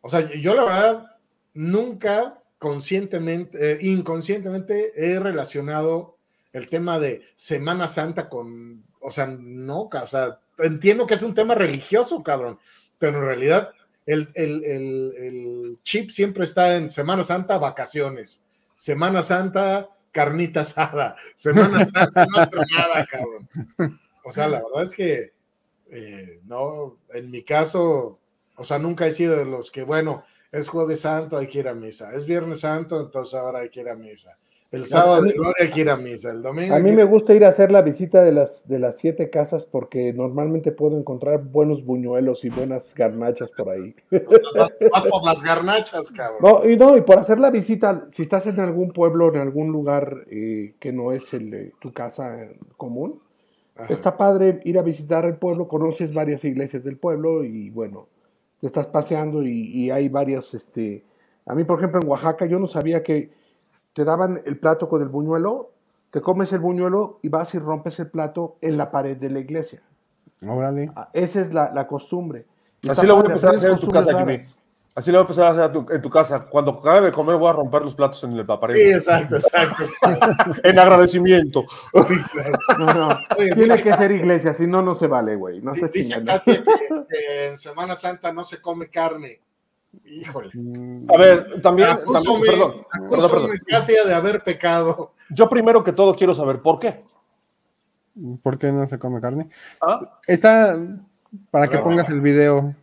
[0.00, 1.17] o sea, yo la verdad
[1.58, 6.16] nunca conscientemente, eh, inconscientemente he relacionado
[6.52, 11.56] el tema de Semana Santa con, o sea, no, o entiendo que es un tema
[11.56, 12.60] religioso, cabrón,
[13.00, 13.70] pero en realidad
[14.06, 21.84] el, el, el, chip siempre está en Semana Santa, vacaciones, Semana Santa, carnita asada, Semana
[21.84, 24.00] Santa, no nada, cabrón.
[24.24, 25.32] O sea, la verdad es que
[25.90, 28.20] eh, no, en mi caso,
[28.56, 31.68] o sea, nunca he sido de los que, bueno, es jueves santo, hay que ir
[31.68, 34.36] a misa, es viernes santo, entonces ahora hay que ir a misa,
[34.70, 36.74] el sábado de gloria hay que ir a misa, el domingo.
[36.74, 39.64] A mí me gusta ir a hacer la visita de las, de las siete casas
[39.64, 43.94] porque normalmente puedo encontrar buenos buñuelos y buenas garnachas por ahí.
[44.92, 46.40] Vas, por las garnachas, cabrón.
[46.42, 49.68] No, y no, y por hacer la visita, si estás en algún pueblo, en algún
[49.68, 53.22] lugar eh, que no es el de tu casa eh, común,
[53.74, 53.90] Ajá.
[53.90, 58.08] está padre ir a visitar el pueblo, conoces varias iglesias del pueblo y bueno,
[58.60, 61.04] te estás paseando y, y hay varios, este,
[61.46, 63.30] a mí por ejemplo en Oaxaca yo no sabía que
[63.92, 65.70] te daban el plato con el buñuelo,
[66.10, 69.40] te comes el buñuelo y vas y rompes el plato en la pared de la
[69.40, 69.82] iglesia.
[70.46, 70.90] Órale.
[70.94, 72.46] Ah, Esa es la, la costumbre.
[72.82, 74.38] Y Así lo voy a empezar a hacer en tu casa, Jimmy.
[74.98, 76.46] Así lo voy a empezar a hacer a tu- en tu casa.
[76.46, 78.74] Cuando acabe de comer, voy a romper los platos en el pared.
[78.74, 79.84] Sí, exacto, exacto.
[80.64, 81.64] en agradecimiento.
[82.04, 82.52] Sí, claro.
[82.80, 83.08] No, no,
[83.38, 85.60] Oye, tiene dice- que ser iglesia, si no, no se vale, güey.
[85.60, 86.32] No Dice chingando.
[86.32, 89.40] Katia que, que en Semana Santa no se come carne.
[90.04, 90.50] Híjole.
[91.14, 93.24] A ver, también, Acúsame, también perdón, perdón, perdón.
[93.44, 95.12] acúsame, Katia, de haber pecado.
[95.30, 97.04] Yo primero que todo quiero saber por qué.
[98.42, 99.48] ¿Por qué no se come carne?
[99.80, 100.18] ¿Ah?
[100.26, 100.76] Está
[101.52, 102.74] para que pongas el video.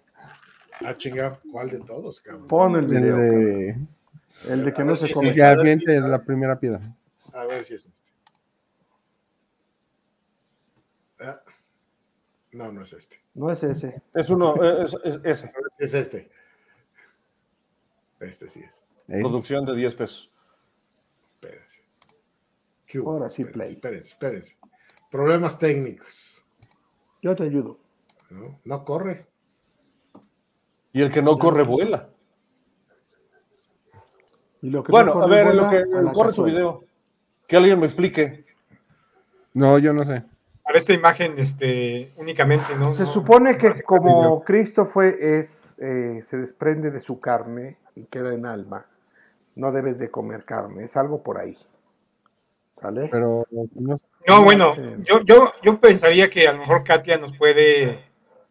[0.83, 2.47] Ah, chinga, ¿cuál de todos, cabrón?
[2.47, 3.15] Pon el El video.
[3.17, 3.77] de
[4.49, 5.29] El de que A no se si come.
[5.29, 5.35] sí.
[5.35, 6.81] que a ver aviente si- la primera piedra.
[7.33, 8.01] A ver si es este.
[11.19, 11.41] Ah,
[12.51, 13.19] No, no es este.
[13.33, 14.01] No es ese.
[14.13, 15.51] Es uno, es, es- ese.
[15.77, 16.29] Es este.
[18.19, 18.85] Este sí es.
[19.09, 19.19] ¿eh?
[19.19, 20.31] Producción de 10 pesos.
[21.35, 21.81] Espérense.
[22.85, 23.11] ¿Qué hubo?
[23.11, 23.73] Ahora sí, Espérense, play.
[23.73, 24.57] Espérense, espérense.
[25.11, 26.43] Problemas técnicos.
[27.21, 27.77] Yo te ayudo.
[28.29, 29.27] No, no corre.
[30.95, 32.07] Y el que no corre, vuela.
[34.61, 36.85] Y lo que Bueno, no a ver, en lo que a corre tu video.
[37.45, 38.45] Que alguien me explique.
[39.53, 40.23] No, yo no sé.
[40.63, 42.93] Para esta imagen, este, únicamente, ¿no?
[42.93, 47.77] Se No- supone no que como Cristo fue, es, eh, se desprende de su carne
[47.97, 48.85] y queda en alma,
[49.55, 51.57] no debes de comer carne, es algo por ahí.
[52.79, 53.09] ¿Sale?
[53.11, 57.99] Pero no bueno, yo, yo, yo pensaría que a lo mejor Katia nos puede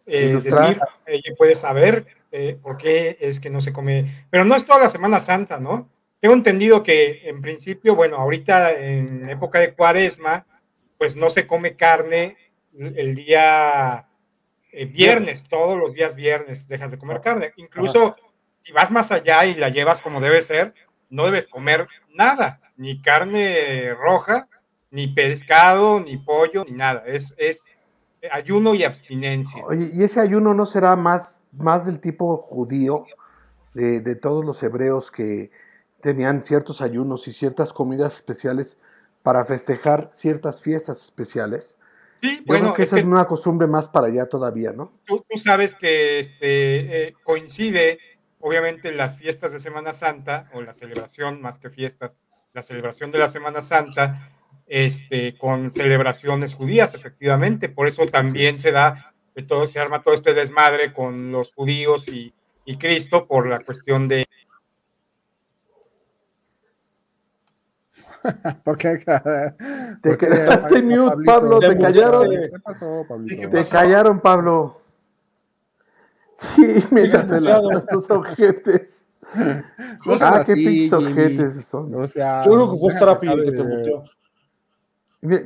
[0.07, 4.57] eh, decir, ella puede saber eh, por qué es que no se come, pero no
[4.57, 5.89] es toda la Semana Santa, ¿no?
[6.19, 10.45] Tengo entendido que en principio, bueno, ahorita en época de cuaresma,
[10.99, 12.37] pues no se come carne
[12.77, 14.09] el día
[14.73, 17.53] eh, viernes, todos los días viernes dejas de comer carne.
[17.57, 18.17] Incluso
[18.65, 20.75] si vas más allá y la llevas como debe ser,
[21.11, 24.49] no debes comer nada, ni carne roja,
[24.91, 27.05] ni pescado, ni pollo, ni nada.
[27.07, 27.67] Es, es
[28.33, 29.65] ayuno y abstinencia.
[29.65, 33.05] Oye, ¿y ese ayuno no será más, más del tipo judío
[33.75, 35.51] de, de todos los hebreos que
[36.01, 38.79] tenían ciertos ayunos y ciertas comidas especiales
[39.23, 41.79] para festejar ciertas fiestas especiales?
[42.21, 44.73] Sí, Yo bueno, creo que es esa que es una costumbre más para allá todavía,
[44.73, 44.93] ¿no?
[45.07, 47.99] tú, tú sabes que este, eh, coincide,
[48.41, 52.19] obviamente, las fiestas de Semana Santa, o la celebración, más que fiestas,
[52.53, 54.31] la celebración de la Semana Santa,
[54.67, 57.69] este, con celebraciones judías, efectivamente.
[57.69, 62.09] Por eso también se da, que todo, se arma todo este desmadre con los judíos
[62.09, 62.33] y,
[62.65, 64.25] y Cristo por la cuestión de
[68.65, 68.99] ¿Por qué?
[70.03, 70.27] Te ¿Por qué?
[70.27, 71.33] quedaste mute, Pablito?
[71.33, 72.31] Pablo, te ¿Qué callaron.
[72.31, 73.41] ¿Qué pasó, Pablito?
[73.41, 74.81] ¿Qué Te callaron, Pablo.
[76.37, 77.71] Sí, mientras se muteado.
[77.71, 79.07] las tus ojetes.
[80.05, 81.95] Cosas Ah, qué pinches ojetes son.
[81.95, 84.05] O sea, Yo creo que fue el que te muteó.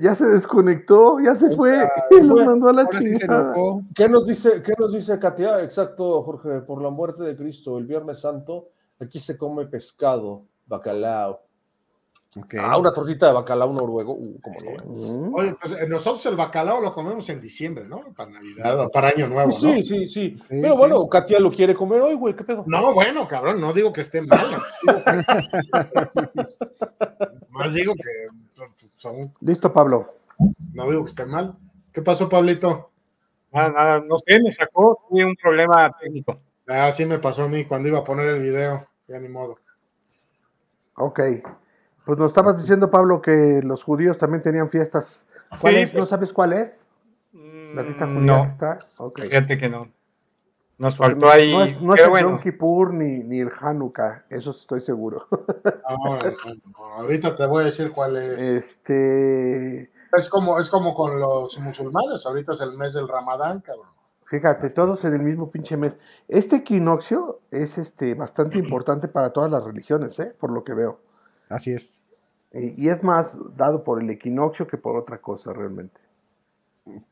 [0.01, 1.79] Ya se desconectó, ya se fue,
[2.23, 3.55] lo fue- mandó a la chingada.
[3.95, 5.63] ¿Qué nos dice, qué nos dice Katia?
[5.63, 11.43] Exacto, Jorge, por la muerte de Cristo, el Viernes Santo, aquí se come pescado, bacalao.
[12.61, 14.71] Ah, una tortita de bacalao noruego, uh, cómo no.
[14.71, 14.83] eh.
[14.85, 15.35] Mm.
[15.35, 18.13] Oye, pues eh, nosotros el bacalao lo comemos en diciembre, ¿no?
[18.15, 19.57] Para Navidad o para Año Nuevo, ¿no?
[19.57, 20.37] Sí, sí, sí.
[20.39, 20.79] Sí, Pero sí.
[20.79, 22.65] bueno, Katia lo quiere comer hoy, güey, ¿qué pedo?
[22.67, 24.47] No, bueno, cabrón, no digo que esté mal.
[27.51, 28.29] Más digo que
[28.97, 30.15] son- Listo, Pablo.
[30.75, 31.55] no digo que esté mal.
[31.93, 32.91] ¿Qué pasó, Pablito?
[33.53, 36.39] Nada, nada, no sé, me sacó, tuve un problema técnico.
[36.69, 38.87] Ah, sí me pasó a mí cuando iba a poner el video.
[39.09, 39.57] Ya ni modo.
[40.97, 41.21] Ok.
[42.09, 45.27] Pues nos estabas diciendo, Pablo, que los judíos también tenían fiestas.
[45.61, 45.93] ¿Cuál Sí, es?
[45.93, 46.83] ¿No pues- sabes cuál es?
[47.75, 48.79] La fiesta Mm, judía No, que está.
[48.97, 49.21] Ok.
[49.21, 49.89] fíjate que no.
[50.79, 51.53] Nos Porque faltó no- ahí.
[51.53, 55.27] No es, no es el bueno, Yom Kippur ni, ni el Hanukkah, eso estoy seguro.
[55.85, 56.33] Ahora,
[56.79, 58.39] no, ahorita te voy a decir cuál es.
[58.39, 62.25] Este, Es como, es como con los musulmanes.
[62.25, 63.89] Ahorita es el mes del Ramadán, cabrón.
[64.25, 65.99] fíjate, todos en el mismo pinche mes.
[66.27, 70.35] Este equinoccio es este bastante importante para todas las religiones, ¿eh?
[70.41, 71.01] por lo que veo.
[71.49, 72.03] Así es.
[72.53, 76.01] Y, y es más dado por el equinoccio que por otra cosa realmente.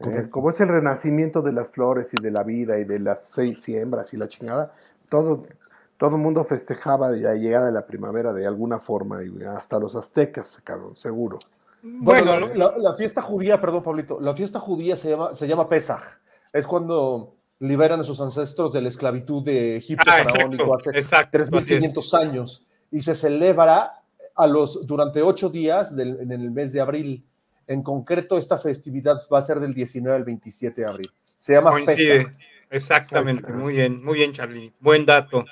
[0.00, 3.24] Eh, como es el renacimiento de las flores y de la vida y de las
[3.26, 4.72] seis siembras y la chingada,
[5.08, 5.44] todo
[5.98, 9.96] todo el mundo festejaba la llegada de la primavera de alguna forma, y hasta los
[9.96, 11.38] aztecas, cabrón, seguro.
[11.82, 15.48] Bueno, bueno, la, la- la fiesta judía, perdón, Pablito, la fiesta judía se llama, se
[15.48, 16.02] llama Pesaj.
[16.52, 20.98] Es cuando liberan a sus ancestros de la esclavitud de Egipto Ah, faraónico exacto, hace
[20.98, 21.84] exacto, así es.
[21.94, 24.02] 3.500 años y se celebra
[24.36, 27.24] a los, durante ocho días del- en el mes de abril.
[27.66, 31.10] En concreto, esta festividad va a ser del 19 al 27 de abril.
[31.38, 32.26] Se llama coincide.
[32.70, 34.72] Exactamente, muy bien, muy bien, Charlie.
[34.80, 35.44] Buen dato.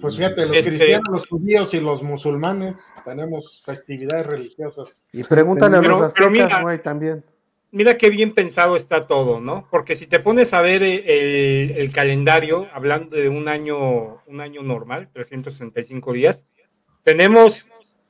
[0.00, 5.02] Pues fíjate, los Este- cristianos, los judíos y los musulmanes tenemos festividades religiosas.
[5.12, 7.24] Y pregúntale a Pero- los pero aztecas, mira, güey, también.
[7.70, 9.66] Mira qué bien pensado está todo, ¿no?
[9.70, 14.62] Porque si te pones a ver el, el calendario, hablando de un año, un año
[14.62, 16.46] normal, 365 días,
[17.02, 17.66] tenemos,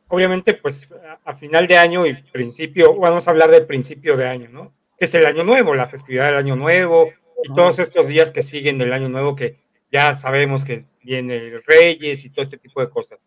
[0.09, 4.27] obviamente, pues a, a final de año y principio, vamos a hablar del principio de
[4.27, 4.73] año, ¿no?
[4.99, 8.43] Que es el año nuevo, la festividad del año nuevo y todos estos días que
[8.43, 9.57] siguen del año nuevo que
[9.93, 13.27] ya sabemos que viene Reyes y todo este tipo de cosas.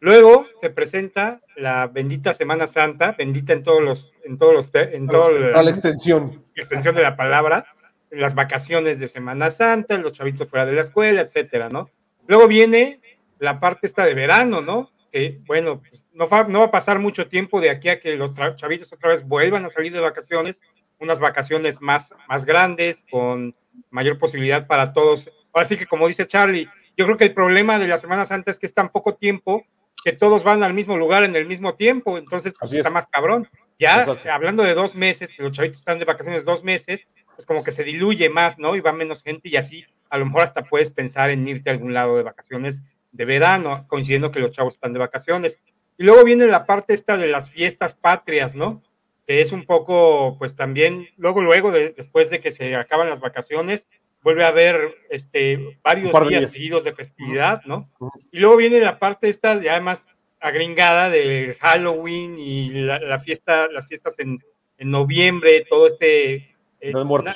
[0.00, 5.06] Luego se presenta la bendita Semana Santa, bendita en todos los, en todos los, en
[5.06, 6.44] todo la extensión.
[6.56, 7.66] extensión de la palabra,
[8.10, 11.88] las vacaciones de Semana Santa, los chavitos fuera de la escuela, etcétera, ¿no?
[12.26, 12.98] Luego viene
[13.38, 14.90] la parte esta de verano, ¿no?
[15.12, 18.16] Que, bueno, pues, no, va, no va a pasar mucho tiempo de aquí a que
[18.16, 20.62] los chavitos otra vez vuelvan a salir de vacaciones,
[20.98, 23.54] unas vacaciones más, más grandes, con
[23.90, 25.30] mayor posibilidad para todos.
[25.52, 28.50] Ahora sí que, como dice Charlie, yo creo que el problema de la Semana Santa
[28.50, 29.64] es que es tan poco tiempo
[30.04, 32.94] que todos van al mismo lugar en el mismo tiempo, entonces pues, Así está es.
[32.94, 33.48] más cabrón.
[33.78, 34.30] Ya Exacto.
[34.30, 37.72] hablando de dos meses, que los chavitos están de vacaciones dos meses, pues como que
[37.72, 38.76] se diluye más, ¿no?
[38.76, 41.72] Y va menos gente y así a lo mejor hasta puedes pensar en irte a
[41.72, 42.82] algún lado de vacaciones
[43.12, 45.60] de verano, coincidiendo que los chavos están de vacaciones.
[45.98, 48.82] Y luego viene la parte esta de las fiestas patrias, ¿no?
[49.26, 53.20] Que es un poco, pues también, luego, luego, de- después de que se acaban las
[53.20, 53.88] vacaciones,
[54.22, 56.52] vuelve a haber este, varios días, días.
[56.52, 57.90] seguidos de festividad, ¿no?
[58.30, 60.08] Y luego viene la parte esta ya más
[60.40, 64.42] agringada de Halloween y la, la fiesta, las fiestas en,
[64.78, 66.34] en noviembre, todo este...
[66.80, 66.92] eh,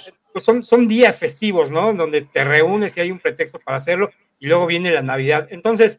[0.08, 1.94] na- pues son, son días festivos, ¿no?
[1.94, 5.48] Donde te reúnes y hay un pretexto para hacerlo y luego viene la Navidad.
[5.50, 5.98] Entonces,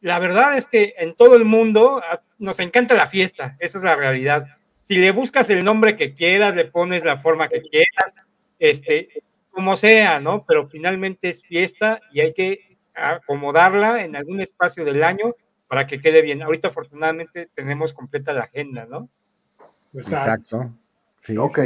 [0.00, 2.02] la verdad es que en todo el mundo
[2.38, 4.46] nos encanta la fiesta, esa es la realidad.
[4.82, 8.14] Si le buscas el nombre que quieras, le pones la forma que quieras,
[8.58, 9.08] este,
[9.50, 10.44] como sea, ¿no?
[10.46, 15.34] Pero finalmente es fiesta y hay que acomodarla en algún espacio del año
[15.68, 16.42] para que quede bien.
[16.42, 19.08] Ahorita afortunadamente tenemos completa la agenda, ¿no?
[19.94, 20.16] Exacto.
[20.16, 20.74] Exacto.
[21.16, 21.58] Sí, Ok,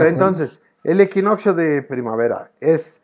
[0.00, 3.02] entonces, el equinoccio de primavera es,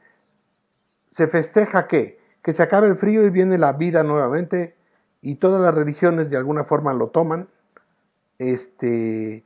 [1.08, 2.18] ¿se festeja qué?
[2.42, 4.76] Que se acabe el frío y viene la vida nuevamente
[5.20, 7.48] y todas las religiones de alguna forma lo toman.
[8.38, 9.44] Este,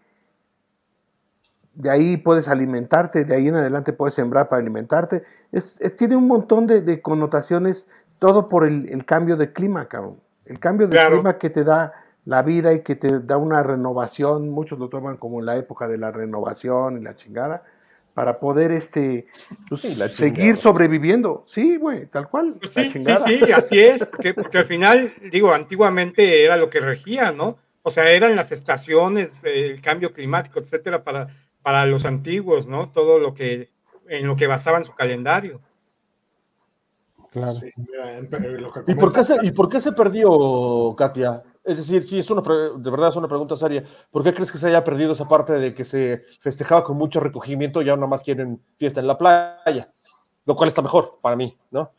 [1.74, 5.22] de ahí puedes alimentarte, de ahí en adelante puedes sembrar para alimentarte.
[5.50, 7.88] Es- es- tiene un montón de, de connotaciones,
[8.18, 10.20] todo por el, el cambio de clima, cabrón.
[10.44, 11.16] El cambio de Claro.
[11.16, 11.92] clima que te da
[12.24, 15.98] la vida y que te da una renovación, muchos lo toman como la época de
[15.98, 17.62] la renovación y la chingada,
[18.14, 19.26] para poder este,
[19.68, 19.82] pues,
[20.12, 21.44] seguir sobreviviendo.
[21.46, 22.56] Sí, güey, tal cual.
[22.58, 27.32] Pues sí, sí, así es, porque, porque al final, digo, antiguamente era lo que regía,
[27.32, 27.58] ¿no?
[27.82, 31.28] O sea, eran las estaciones, el cambio climático, etcétera, para,
[31.62, 32.90] para los antiguos, ¿no?
[32.90, 33.70] Todo lo que,
[34.08, 35.60] en lo que basaban su calendario.
[37.30, 37.52] Claro.
[37.54, 40.94] Sí, mira, en- en lo que ¿Y por, qué se, ¿Y por qué se perdió,
[40.96, 41.42] Katia?
[41.64, 43.84] Es decir, sí, es una, de verdad es una pregunta seria.
[44.10, 47.20] ¿Por qué crees que se haya perdido esa parte de que se festejaba con mucho
[47.20, 49.92] recogimiento y ahora nada más quieren fiesta en la playa?
[50.44, 51.92] Lo cual está mejor para mí, ¿no?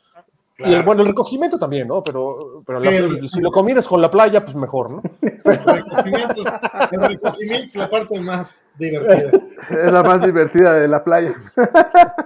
[0.59, 2.03] Y el, bueno, el recogimiento también, ¿no?
[2.03, 5.01] Pero, pero la- Sí, el- si lo combinas con la playa, pues mejor, ¿no?
[5.45, 6.43] El recogimiento,
[6.91, 9.31] el recogimiento es la parte más divertida.
[9.69, 11.33] Es la más divertida de la playa.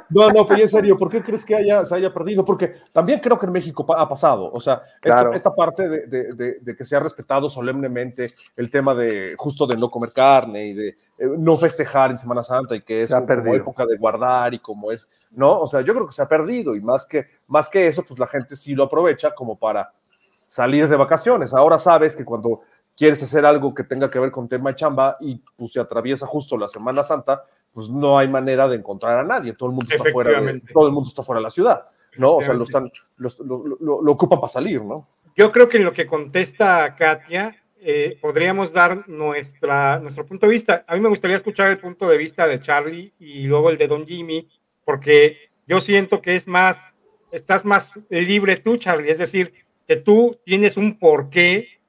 [0.10, 2.46] No, no, pero en serio, ¿por qué crees que haya, se haya perdido?
[2.46, 5.34] Porque también creo que en México ha pasado, o sea, esta, Claro.
[5.34, 9.66] esta parte de, de- de- de que se ha respetado solemnemente el tema de justo
[9.66, 13.22] de no comer carne y de no festejar en Semana Santa y que es ha
[13.22, 15.60] como época de guardar y como es, ¿no?
[15.62, 18.20] O sea, yo creo que se ha perdido y más que, más que eso, pues
[18.20, 19.92] la gente sí lo aprovecha como para
[20.48, 21.54] salir de vacaciones.
[21.54, 22.62] Ahora sabes que cuando
[22.96, 26.26] quieres hacer algo que tenga que ver con tema de chamba y pues se atraviesa
[26.28, 27.44] justo la Semana Santa,
[27.74, 29.54] pues no hay manera de encontrar a nadie.
[29.54, 31.84] Todo el mundo está fuera de, todo el mundo está fuera de la ciudad,
[32.18, 32.36] ¿no?
[32.38, 35.08] O sea, lo están, los- lo, lo- lo ocupan para salir, ¿no?
[35.36, 40.54] Yo creo que en lo que contesta Katia, eh, podríamos dar nuestra, nuestro punto de
[40.54, 40.86] vista.
[40.88, 43.88] A mí me gustaría escuchar el punto de vista de Charlie y luego el de
[43.88, 44.48] Don Jimmy,
[44.84, 47.00] porque yo siento que es más,
[47.32, 49.12] estás más libre tú, Charlie.
[49.12, 49.54] Es decir,
[49.88, 51.80] que tú tienes un porqué,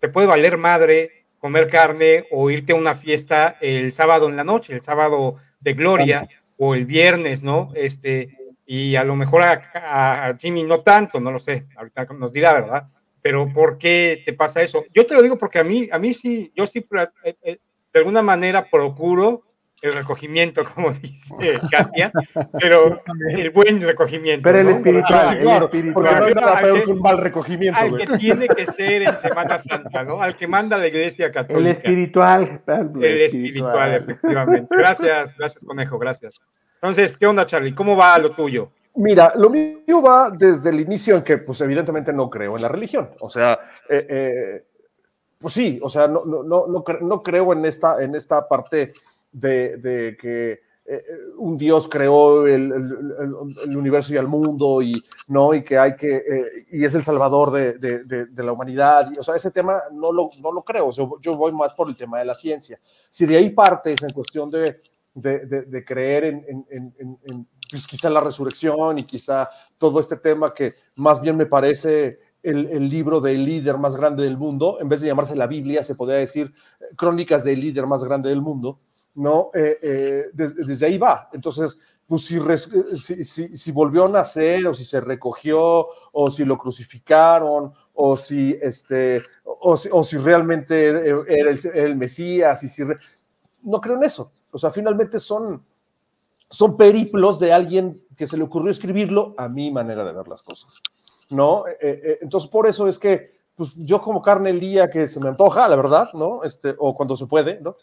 [0.00, 4.44] te puede valer madre comer carne o irte a una fiesta el sábado en la
[4.44, 7.70] noche, el sábado de gloria o el viernes, ¿no?
[7.74, 12.32] Este, y a lo mejor a, a Jimmy no tanto, no lo sé, ahorita nos
[12.32, 12.88] dirá, ¿verdad?
[13.26, 14.84] Pero ¿por qué te pasa eso?
[14.94, 16.86] Yo te lo digo porque a mí, a mí sí, yo sí,
[17.24, 17.58] eh, eh,
[17.92, 19.42] de alguna manera procuro
[19.82, 21.34] el recogimiento, como dice
[21.68, 22.12] Katia,
[22.60, 24.44] pero el buen recogimiento.
[24.44, 24.70] Pero el ¿no?
[24.76, 25.92] espiritual, Sí, el claro, espiritual.
[26.04, 28.06] porque no hay nada Al peor que- que un mal recogimiento, Al güey.
[28.06, 30.22] que tiene que ser en Semana Santa, ¿no?
[30.22, 31.70] Al que manda la Iglesia El Católica.
[31.72, 32.62] espiritual.
[32.64, 34.68] Pablo, El espiritual, efectivamente.
[34.70, 36.36] Gracias, gracias, conejo, gracias.
[36.76, 37.74] Entonces, ¿qué onda, Charlie?
[37.74, 38.70] ¿Cómo va lo tuyo?
[38.96, 42.68] Mira, lo mío va desde el inicio en que, pues, evidentemente no creo en la
[42.68, 43.10] religión.
[43.20, 43.58] O sea,
[43.90, 44.66] eh, eh,
[45.38, 48.46] pues sí, o sea, no, no, no, no, cre- no creo en esta, en esta
[48.46, 48.94] parte
[49.30, 51.04] de, que eh,
[51.36, 52.72] un Dios creó el,
[53.76, 56.22] universo y el mundo y no y que hay que
[56.70, 59.12] y es el salvador de, la humanidad.
[59.18, 60.86] O sea, ese tema no lo, lo creo.
[60.86, 62.80] O sea, yo voy más por el tema de la ciencia.
[63.10, 64.80] Si de ahí partes en cuestión de,
[65.84, 69.48] creer en, pues, quizá la resurrección y quizá
[69.78, 74.36] todo este tema que más bien me parece el, libro del líder más grande del
[74.36, 78.04] mundo, en vez de llamarse la Biblia, se podría decir eh, Crónicas del líder más
[78.04, 78.78] grande del mundo,
[79.14, 79.50] ¿no?
[79.52, 81.28] Eh, eh, des- desde ahí va.
[81.32, 87.72] Entonces, pues si, eh, volvió a nacer o si se recogió o si lo crucificaron
[87.94, 90.88] o si, este, o, si, realmente
[91.28, 92.84] era el, Mesías y si...
[93.62, 94.30] no creo en eso.
[94.52, 95.64] O sea, finalmente son,
[96.48, 100.42] son periplos de alguien que se le ocurrió escribirlo a mi manera de ver las
[100.42, 100.80] cosas.
[101.28, 101.66] ¿No?
[101.66, 105.18] Eh, eh, entonces, por eso es que pues, yo como carne el día que se
[105.18, 106.44] me antoja, la verdad, ¿no?
[106.44, 107.76] Este, o cuando se puede, ¿no?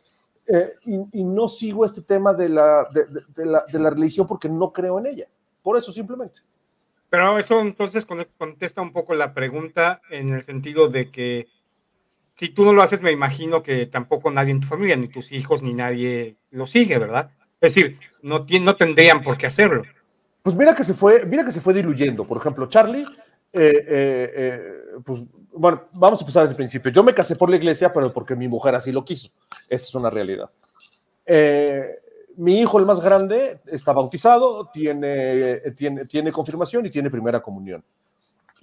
[0.47, 4.71] Eh, y, no sigo este tema de la, de, de- de la, religión porque no
[4.71, 5.27] creo en ella.
[5.61, 6.41] Por eso, simplemente.
[7.09, 11.47] Pero eso entonces con- contesta un poco la pregunta en el sentido de que
[12.33, 15.31] si tú no lo haces, me imagino que tampoco nadie en tu familia, ni tus
[15.31, 17.31] hijos, ni nadie lo sigue, ¿verdad?
[17.63, 19.83] Es decir, no, no tendrían por qué hacerlo.
[20.41, 22.27] Pues mira que se fue, mira que se fue diluyendo.
[22.27, 23.03] Por ejemplo, Charlie,
[23.53, 24.73] eh, eh, eh,
[25.05, 25.21] pues
[25.53, 26.91] bueno, vamos a empezar desde el principio.
[26.91, 29.29] Yo me casé por la iglesia, pero porque mi mujer así lo quiso.
[29.69, 30.51] Esa es una realidad.
[31.25, 31.99] Eh,
[32.35, 35.07] mi hijo, el más grande, está bautizado, tiene,
[35.51, 37.81] eh, tiene, tiene confirmación y tiene primera comunión.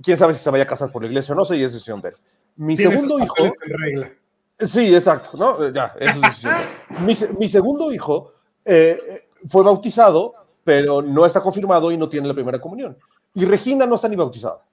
[0.02, 1.72] Quién sabe si se vaya a casar por la iglesia o no sé, y es
[1.72, 2.14] decisión de él.
[2.56, 3.34] Mi segundo hijo.
[3.38, 4.12] en regla.
[4.58, 5.72] Sí, exacto, ¿no?
[5.72, 7.04] Ya, eso es decisión de él.
[7.06, 8.34] Mi, mi segundo hijo
[8.64, 10.34] eh, eh, fue bautizado,
[10.64, 12.96] pero no está confirmado y no tiene la primera comunión.
[13.34, 14.64] Y Regina no está ni bautizada.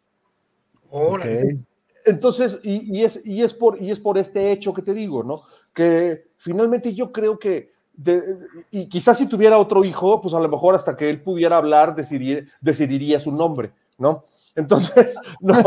[0.89, 1.57] Órale.
[2.05, 5.23] Entonces, y, y es, y, es por, y es por este hecho que te digo,
[5.23, 5.41] ¿no?
[5.73, 8.23] Que finalmente yo creo que, de-
[8.71, 11.95] y quizás si tuviera otro hijo, pues a lo mejor hasta que él pudiera hablar,
[11.95, 14.23] decidir, decidiría su nombre, ¿no?
[14.55, 15.61] Entonces, no.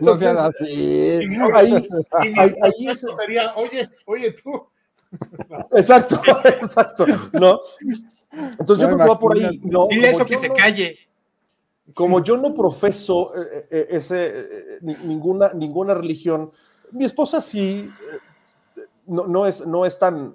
[0.00, 1.18] No sean Entonces, así.
[1.22, 1.88] Y mi- ahí,
[2.24, 4.66] y mi ahí- ahí sería, oye, oye tú.
[5.72, 7.60] exacto, exacto, ¿no?
[8.32, 9.60] Entonces yo creo que va por ahí.
[9.64, 9.86] ¿no?
[9.88, 10.98] Dile Como eso que yo se no- calle.
[11.94, 16.50] como yo no profeso eh, eh, ese, eh, ni- ninguna, ninguna religión,
[16.92, 17.88] mi esposa sí
[18.76, 20.32] eh, no, no es, no es tan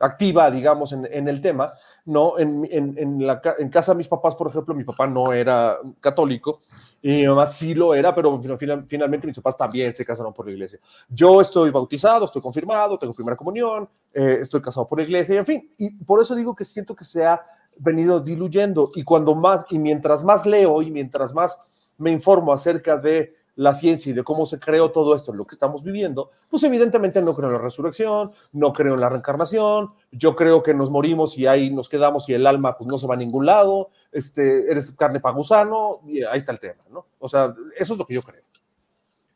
[0.00, 1.72] activa, digamos, en, en el tema,
[2.06, 2.38] ¿no?
[2.38, 5.78] En, en, en la, en casa de mis papás, por ejemplo, mi papá no era
[6.00, 6.58] católico
[7.00, 10.46] y mi mamá sí lo era, pero final- finalmente mis papás también se casaron por
[10.46, 10.78] la iglesia.
[11.08, 15.38] Yo estoy bautizado, estoy confirmado, tengo primera comunión, eh, estoy casado por la iglesia, y
[15.38, 17.44] en fin, y por eso digo que siento que se ha
[17.76, 18.90] venido diluyendo.
[18.94, 21.58] Y cuando más, y mientras más leo y mientras más
[21.98, 25.46] me informo acerca de la ciencia y de cómo se creó todo esto en lo
[25.46, 29.92] que estamos viviendo, pues evidentemente no creo en la resurrección, no creo en la reencarnación,
[30.10, 33.06] yo creo que nos morimos y ahí nos quedamos y el alma pues no se
[33.06, 37.06] va a ningún lado, este, eres carne para gusano, y ahí está el tema, ¿no?
[37.18, 38.42] O sea, eso es lo que yo creo.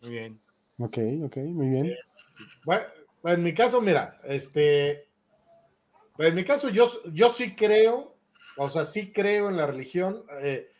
[0.03, 0.41] Muy bien.
[0.79, 1.95] Ok, ok, muy bien.
[2.65, 2.85] Bueno,
[3.25, 5.09] en mi caso, mira, este,
[6.19, 8.15] en mi caso yo, yo sí creo,
[8.57, 10.71] o sea, sí creo en la religión, eh,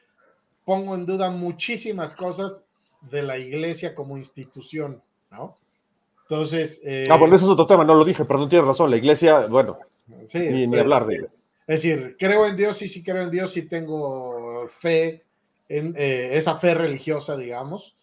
[0.65, 2.68] pongo en duda muchísimas cosas
[3.03, 5.57] de la iglesia como institución, ¿no?
[6.23, 6.81] Entonces...
[6.85, 9.47] eh, Ah, bueno, eso es otro tema, no lo dije, perdón, tienes razón, la iglesia,
[9.47, 9.79] bueno,
[10.27, 11.29] sí, ni, ni hablar de ella.
[11.67, 15.25] Es decir, creo en Dios, sí, sí creo en Dios, sí tengo fe,
[15.69, 17.97] en eh, esa fe religiosa, digamos,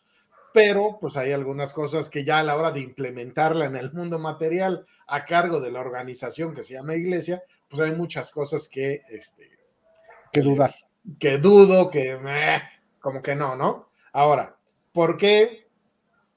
[0.53, 4.19] pero pues hay algunas cosas que ya a la hora de implementarla en el mundo
[4.19, 9.01] material a cargo de la organización que se llama iglesia, pues hay muchas cosas que,
[9.09, 9.49] este,
[10.31, 10.73] Que dudar.
[11.19, 12.61] que dudo, que meh,
[13.01, 13.89] como que no, ¿no?
[14.13, 14.54] Ahora,
[14.95, 15.67] ¿por qué?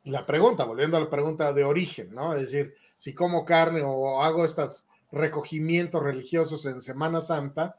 [0.03, 2.35] La pregunta, volviendo a la pregunta de origen, ¿no?
[2.35, 7.77] Es decir, si como carne o hago estos recogimientos religiosos en Semana Santa,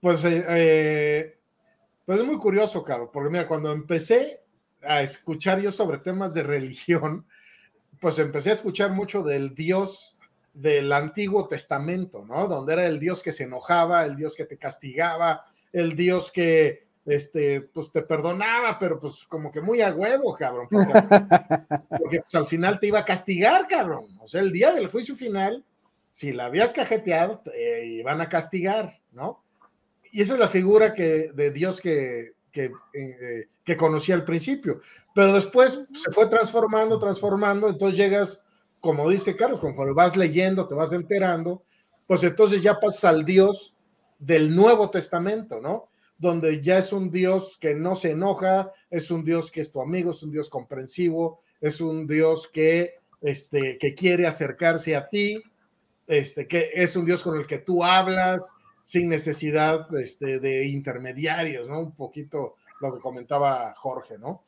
[0.00, 1.38] pues, eh, eh,
[2.04, 4.40] pues es muy curioso, Caro, porque mira, cuando empecé
[4.82, 7.24] a escuchar yo sobre temas de religión,
[8.00, 10.18] pues empecé a escuchar mucho del Dios
[10.52, 12.48] del Antiguo Testamento, ¿no?
[12.48, 16.89] Donde era el Dios que se enojaba, el Dios que te castigaba, el Dios que,
[17.06, 20.92] este, pues te perdonaba, pero pues como que muy a huevo, cabrón, porque,
[21.98, 24.06] porque, pues, al final te iba a castigar, cabrón.
[24.20, 25.64] O sea, el día del juicio final,
[26.10, 29.42] si la habías cajeteado, te iban a castigar, ¿no?
[30.12, 34.80] Y esa es la figura que, de Dios que, que, eh, que conocí al principio.
[35.14, 38.42] Pero después se fue transformando, transformando, entonces llegas,
[38.80, 41.62] como dice Carlos, conforme vas leyendo, te vas enterando,
[42.06, 43.76] pues entonces ya pasas al Dios
[44.18, 45.89] del Nuevo Testamento, ¿no?
[46.20, 49.80] Donde ya es un Dios que no se enoja, es un Dios que es tu
[49.80, 55.42] amigo, es un Dios comprensivo, es un Dios que, este, que quiere acercarse a ti,
[56.06, 58.52] este, que es un Dios con el que tú hablas
[58.84, 61.80] sin necesidad este, de intermediarios, ¿no?
[61.80, 64.42] Un poquito lo que comentaba Jorge, ¿no?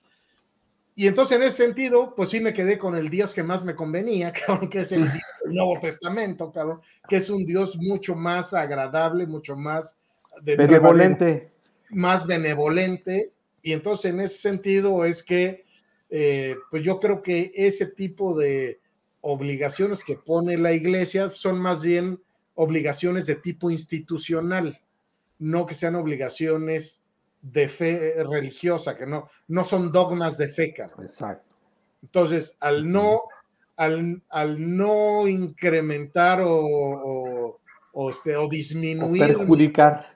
[0.94, 3.74] Y entonces en ese sentido, pues sí me quedé con el Dios que más me
[3.74, 8.14] convenía, cabrón, que es el Dios del Nuevo Testamento, cabrón, que es un Dios mucho
[8.14, 9.96] más agradable, mucho más
[10.42, 11.51] de- Benevolente.
[11.92, 13.32] Más benevolente.
[13.62, 15.64] Y entonces en ese sentido es que,
[16.10, 18.80] eh, pues yo creo que ese tipo de
[19.20, 22.20] obligaciones que pone la iglesia son más bien
[22.54, 24.80] obligaciones de tipo institucional,
[25.38, 27.00] no que sean obligaciones
[27.40, 31.06] de fe religiosa, que no, no son dogmas de fe, cabrón.
[31.06, 31.52] Exacto.
[32.02, 33.22] Entonces, al no,
[33.76, 37.60] al, al no incrementar o, o,
[37.92, 40.14] o, este, o O disminuir perjudicar.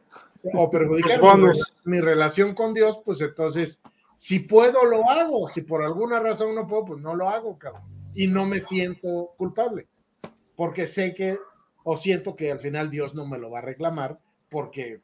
[0.55, 1.49] O perjudicar mi,
[1.85, 3.81] mi relación con Dios, pues entonces,
[4.17, 5.49] si puedo, lo hago.
[5.49, 7.83] Si por alguna razón no puedo, pues no lo hago, cabrón.
[8.15, 9.89] Y no me siento culpable,
[10.57, 11.39] porque sé que,
[11.85, 14.19] o siento que al final Dios no me lo va a reclamar,
[14.49, 15.01] porque,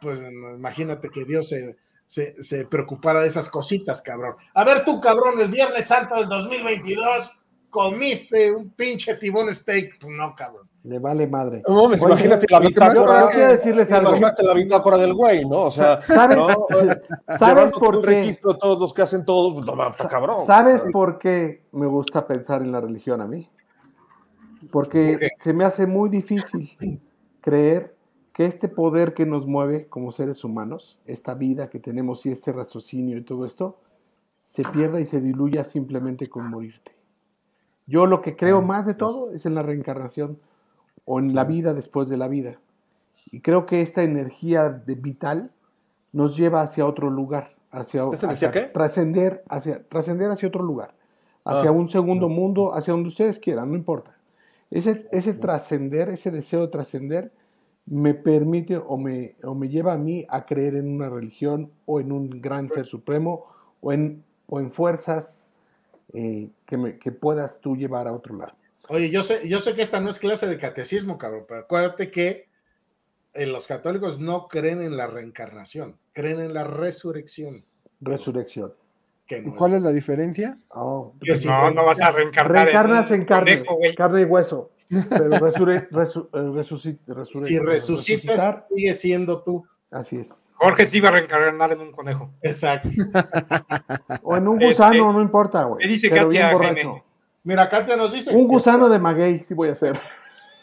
[0.00, 1.76] pues imagínate que Dios se,
[2.06, 4.36] se, se preocupara de esas cositas, cabrón.
[4.54, 7.32] A ver tú, cabrón, el Viernes Santo del 2022
[7.74, 9.98] comiste un pinche tibón steak.
[10.00, 10.68] Pues no, cabrón.
[10.84, 11.62] Le vale madre.
[11.66, 13.20] No mames, Oye, imagínate la bitácora.
[13.22, 14.10] yo quiero decirles algo.
[14.10, 15.62] Imagínate la bitácora del güey, ¿no?
[15.62, 16.46] O sea, ¿Sabes, ¿no?
[17.38, 18.06] ¿sabes por qué?
[18.06, 20.44] registro de todos los que hacen todo, pues, no mames, cabrón.
[20.46, 23.48] ¿Sabes por qué me gusta pensar en la religión a mí?
[24.70, 27.00] Porque se me hace muy difícil
[27.40, 27.96] creer
[28.34, 32.52] que este poder que nos mueve como seres humanos, esta vida que tenemos y este
[32.52, 33.78] raciocinio y todo esto,
[34.42, 36.92] se pierda y se diluya simplemente con morirte.
[37.86, 40.38] Yo lo que creo más de todo es en la reencarnación
[41.04, 42.58] o en la vida después de la vida.
[43.30, 45.50] Y creo que esta energía de vital
[46.12, 48.60] nos lleva hacia otro lugar, hacia, ¿Esta energía hacia qué?
[48.68, 50.94] trascender, hacia trascender hacia otro lugar,
[51.44, 51.72] hacia Ah.
[51.72, 54.16] un segundo mundo, hacia donde ustedes quieran, no importa.
[54.70, 57.32] Ese, ese trascender, ese deseo de trascender,
[57.86, 62.00] me permite o me, o me lleva a mí a creer en una religión o
[62.00, 63.44] en un gran ser supremo
[63.82, 65.46] o en, o en fuerzas
[66.14, 68.54] eh, que, me, que puedas tú llevar a otro lado.
[68.88, 72.10] Oye, yo sé, yo sé que esta no es clase de catecismo, cabrón, pero acuérdate
[72.10, 72.48] que
[73.32, 77.64] eh, los católicos no creen en la reencarnación, creen en la resurrección.
[78.00, 78.74] Resurrección.
[79.26, 80.58] Que no ¿Y cuál es la diferencia?
[80.68, 81.14] Oh,
[81.46, 82.64] No, no vas a reencarnar.
[82.66, 84.70] Reencarnas en carne, conejo, carne y hueso.
[84.90, 89.66] Pero resure- resu- eh, resure- si resucitas, sigue siendo tú.
[89.90, 90.52] así es.
[90.56, 92.30] Jorge sí iba a reencarnar en un conejo.
[92.42, 92.90] Exacto.
[94.22, 95.80] O en un Este, gusano, no importa, güey.
[95.80, 96.74] ¿qué dice pero Katia bien borracho.
[96.90, 97.04] Jaime?
[97.44, 98.30] Mira, Katia nos dice.
[98.34, 99.98] Un que- gusano de maguey, sí voy a hacer.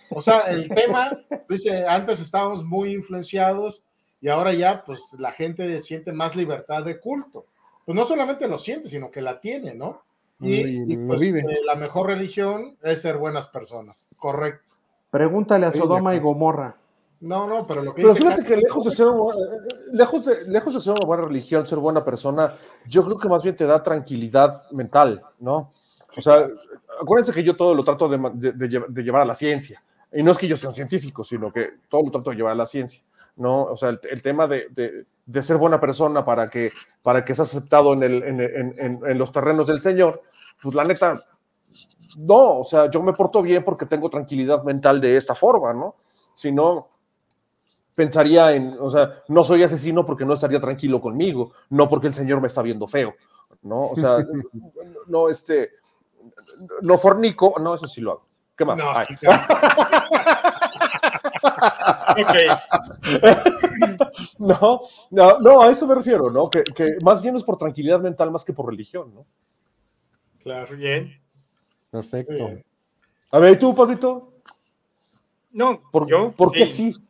[0.09, 1.11] O sea, el tema,
[1.47, 3.83] dice, antes estábamos muy influenciados
[4.19, 7.45] y ahora ya, pues la gente siente más libertad de culto.
[7.85, 10.01] Pues no solamente lo siente, sino que la tiene, ¿no?
[10.39, 10.61] Y, Y
[10.91, 11.39] y, lo pues vive.
[11.41, 14.07] eh, la mejor religión es ser buenas personas.
[14.17, 14.73] Correcto.
[15.11, 16.75] Pregúntale a Sodoma y Gomorra.
[17.21, 19.35] No, no, pero lo que Pero dice fíjate que lejos de ser una-
[19.93, 22.55] lejos de, lejos de ser una buena religión, ser buena persona,
[22.87, 25.69] yo creo que más bien te da tranquilidad mental, ¿no?
[26.17, 26.47] O sea,
[27.01, 29.81] acuérdense que yo todo lo trato de, de- de lle- de llevar a la ciencia.
[30.13, 32.51] Y no es que yo sea un científico, sino que todo lo trato de llevar
[32.51, 33.01] a la ciencia,
[33.37, 33.63] ¿no?
[33.63, 37.33] O sea, el, el tema de, de- de ser buena persona para que, para que
[37.33, 40.21] seas aceptado en, el, en, en- en- en los terrenos del Señor,
[40.61, 41.23] pues la neta,
[42.17, 45.95] no, o sea, yo me porto bien porque tengo tranquilidad mental de esta forma, ¿no?
[46.33, 46.89] Si no,
[47.95, 52.13] pensaría en, o sea, no soy asesino porque no estaría tranquilo conmigo, no porque el
[52.13, 53.13] Señor me está viendo feo,
[53.63, 53.87] ¿no?
[53.87, 54.17] O sea,
[55.07, 55.69] no, este,
[56.81, 58.27] no fornico, no, eso sí lo hago.
[58.57, 58.77] ¿Qué más?
[58.77, 59.05] No, Ay.
[59.07, 59.41] sí, claro.
[64.39, 66.49] no, no, no, a eso me refiero, ¿no?
[66.49, 69.25] Que, que más bien es por tranquilidad mental más que por religión, ¿no?
[70.43, 70.75] Claro.
[70.75, 71.21] Bien.
[71.89, 72.33] Perfecto.
[72.33, 72.65] Bien.
[73.31, 74.33] A ver, ¿y tú, Pablito?
[75.51, 76.31] No, ¿Por, yo.
[76.31, 76.93] ¿por qué sí.
[76.93, 77.09] sí?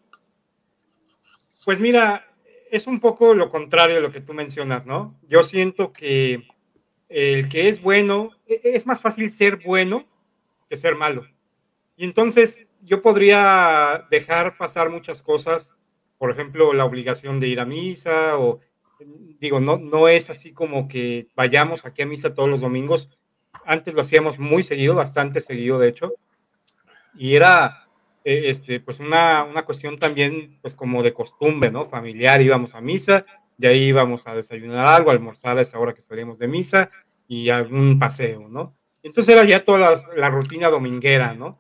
[1.64, 2.26] Pues mira,
[2.72, 5.16] es un poco lo contrario de lo que tú mencionas, ¿no?
[5.28, 6.48] Yo siento que
[7.12, 10.06] el que es bueno, e- es más fácil ser bueno
[10.70, 11.26] que ser malo.
[11.98, 15.74] Y entonces yo podría dejar pasar muchas cosas,
[16.18, 18.62] por ejemplo, la obligación de ir a misa o
[19.40, 23.10] digo, no, no es así como que vayamos aquí a misa todos los domingos.
[23.66, 26.14] Antes lo hacíamos muy seguido, bastante seguido, de hecho.
[27.16, 27.88] Y era,
[28.24, 31.86] eh, este, pues una, una cuestión también, pues como de costumbre, ¿no?
[31.86, 33.26] Familiar, íbamos a misa,
[33.58, 36.90] de ahí íbamos a desayunar algo, a almorzar a esa hora que salíamos de misa
[37.28, 38.76] y algún paseo, ¿no?
[39.04, 41.60] Entonces era ya toda la, rutina dominguera, ¿no?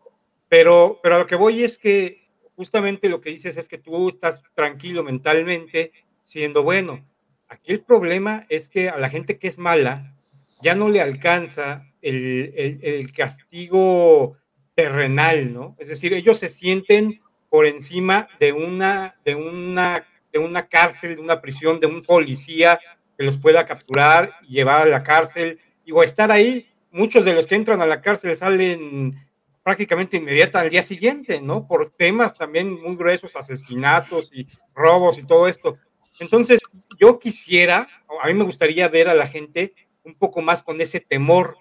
[0.49, 4.09] Pero, pero a lo que voy es que justamente lo que dices es que tú
[4.09, 5.91] estás tranquilo mentalmente
[6.23, 7.05] siendo bueno.
[7.47, 10.15] Aquí el problema es que a la gente que es mala
[10.61, 14.37] ya no le alcanza el, el- el castigo
[14.75, 15.75] terrenal, ¿no?
[15.79, 17.19] Es decir, ellos se sienten
[17.49, 22.79] por encima de una, de una, de una cárcel, de una prisión, de un policía
[23.17, 26.67] que los pueda capturar y llevar a la cárcel y o estar ahí.
[26.91, 29.15] Muchos de los que entran a la cárcel salen
[29.63, 31.67] prácticamente inmediata al día siguiente, ¿no?
[31.67, 35.77] Por temas también muy gruesos, asesinatos y robos y todo esto.
[36.19, 36.59] Entonces,
[36.99, 37.87] yo quisiera,
[38.21, 39.73] a mí me gustaría ver a la gente
[40.03, 41.57] un poco más con ese temor,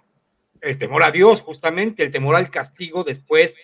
[0.60, 3.56] el temor a Dios, justamente, el temor al castigo después.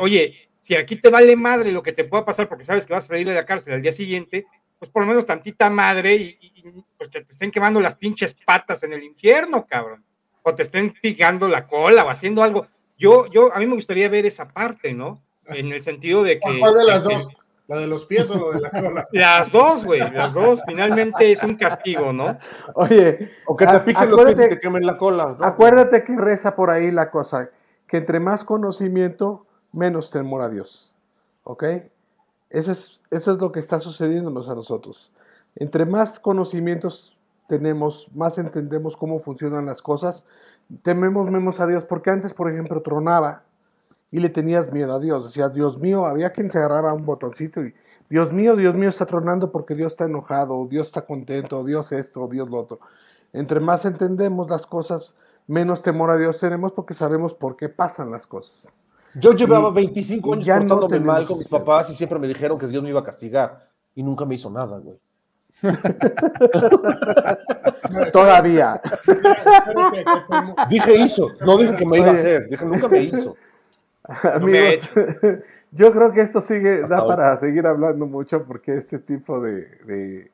[0.00, 3.04] Oye, si aquí te vale madre lo que te pueda pasar porque sabes que vas
[3.04, 4.46] a salir de la cárcel al día siguiente,
[4.78, 7.96] pues por lo menos tantita madre y, y- y, pues que te estén quemando las
[7.96, 10.04] pinches patas en el infierno, cabrón.
[10.42, 12.66] O te estén picando la cola o haciendo algo.
[12.96, 15.22] Yo, yo, a mí me gustaría ver esa parte, ¿no?
[15.46, 16.58] En el sentido de que...
[16.60, 17.28] ¿Cuál de las que- dos?
[17.68, 19.08] ¿La de los pies o lo de la cola?
[19.12, 20.62] Las dos, güey, las dos.
[20.66, 22.38] Finalmente es un castigo, ¿no?
[22.74, 25.36] Oye, O que te a- piquen los pies y te quemen la cola.
[25.38, 25.44] ¿no?
[25.44, 27.50] Acuérdate que reza por ahí la cosa,
[27.86, 30.92] que entre más conocimiento, menos temor a Dios.
[31.44, 31.64] ¿Ok?
[32.50, 35.12] Eso es, eso es lo que está sucediéndonos a nosotros.
[35.56, 37.16] Entre más conocimientos
[37.48, 40.24] tenemos, más entendemos cómo funcionan las cosas,
[40.82, 43.42] tememos menos a Dios, porque antes, por ejemplo, tronaba
[44.10, 45.26] y le tenías miedo a Dios.
[45.26, 47.74] Decías, Dios mío, había quien se agarraba un botoncito y,
[48.10, 52.26] Dios mío, Dios mío está tronando porque Dios está enojado, Dios está contento, Dios esto,
[52.28, 52.80] Dios lo otro.
[53.34, 55.14] Entre más entendemos las cosas,
[55.46, 58.72] menos temor a Dios tenemos porque sabemos por qué pasan las cosas.
[59.14, 62.28] Yo llevaba Y- 25 y años no portándome mal con mis papás y siempre me
[62.28, 63.68] dijeron que Dios me iba a castigar.
[63.94, 64.96] Y nunca me hizo nada, güey.
[68.12, 68.80] Todavía.
[70.68, 73.36] Dije hizo, no dije que me iba a hacer, dije nunca me hizo.
[74.06, 74.14] No
[74.46, 74.90] me ha Amigos,
[75.72, 77.08] yo creo que esto sigue, Hasta da hoy.
[77.08, 80.30] para seguir hablando mucho porque este tipo de, de-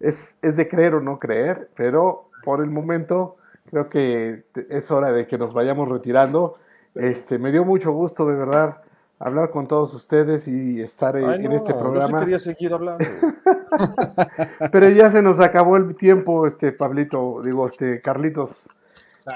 [0.00, 3.36] es, es de creer o no creer, pero por el momento
[3.70, 6.56] creo que es hora de que nos vayamos retirando.
[6.94, 8.82] Este, me dio mucho gusto de verdad
[9.20, 12.20] hablar con todos ustedes y estar en, Ay, en no, este Yo sí programa.
[12.20, 13.04] quería seguir hablando.
[14.72, 18.68] Pero ya se nos acabó el tiempo, este Pablito, digo, este Carlitos,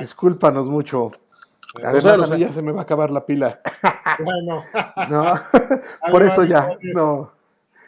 [0.00, 1.12] discúlpanos mucho.
[1.82, 3.60] Además, a mí ya se me va a acabar la pila.
[4.22, 4.62] Bueno,
[5.08, 5.34] No,
[6.10, 6.68] por eso ya.
[6.94, 7.30] No.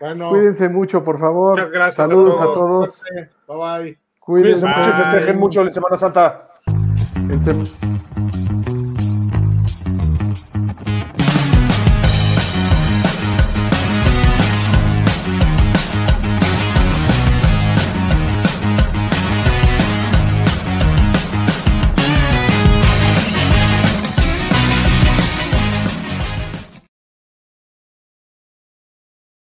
[0.01, 0.31] bueno.
[0.31, 1.59] Cuídense mucho, por favor.
[1.59, 3.03] Muchas gracias Saludos a todos.
[3.03, 3.03] todos.
[3.47, 3.99] Bye bye.
[4.21, 4.67] Cuídense Cuídense.
[4.67, 6.47] mucho y festejen mucho la Semana Santa.
[10.85, 11.24] Bye.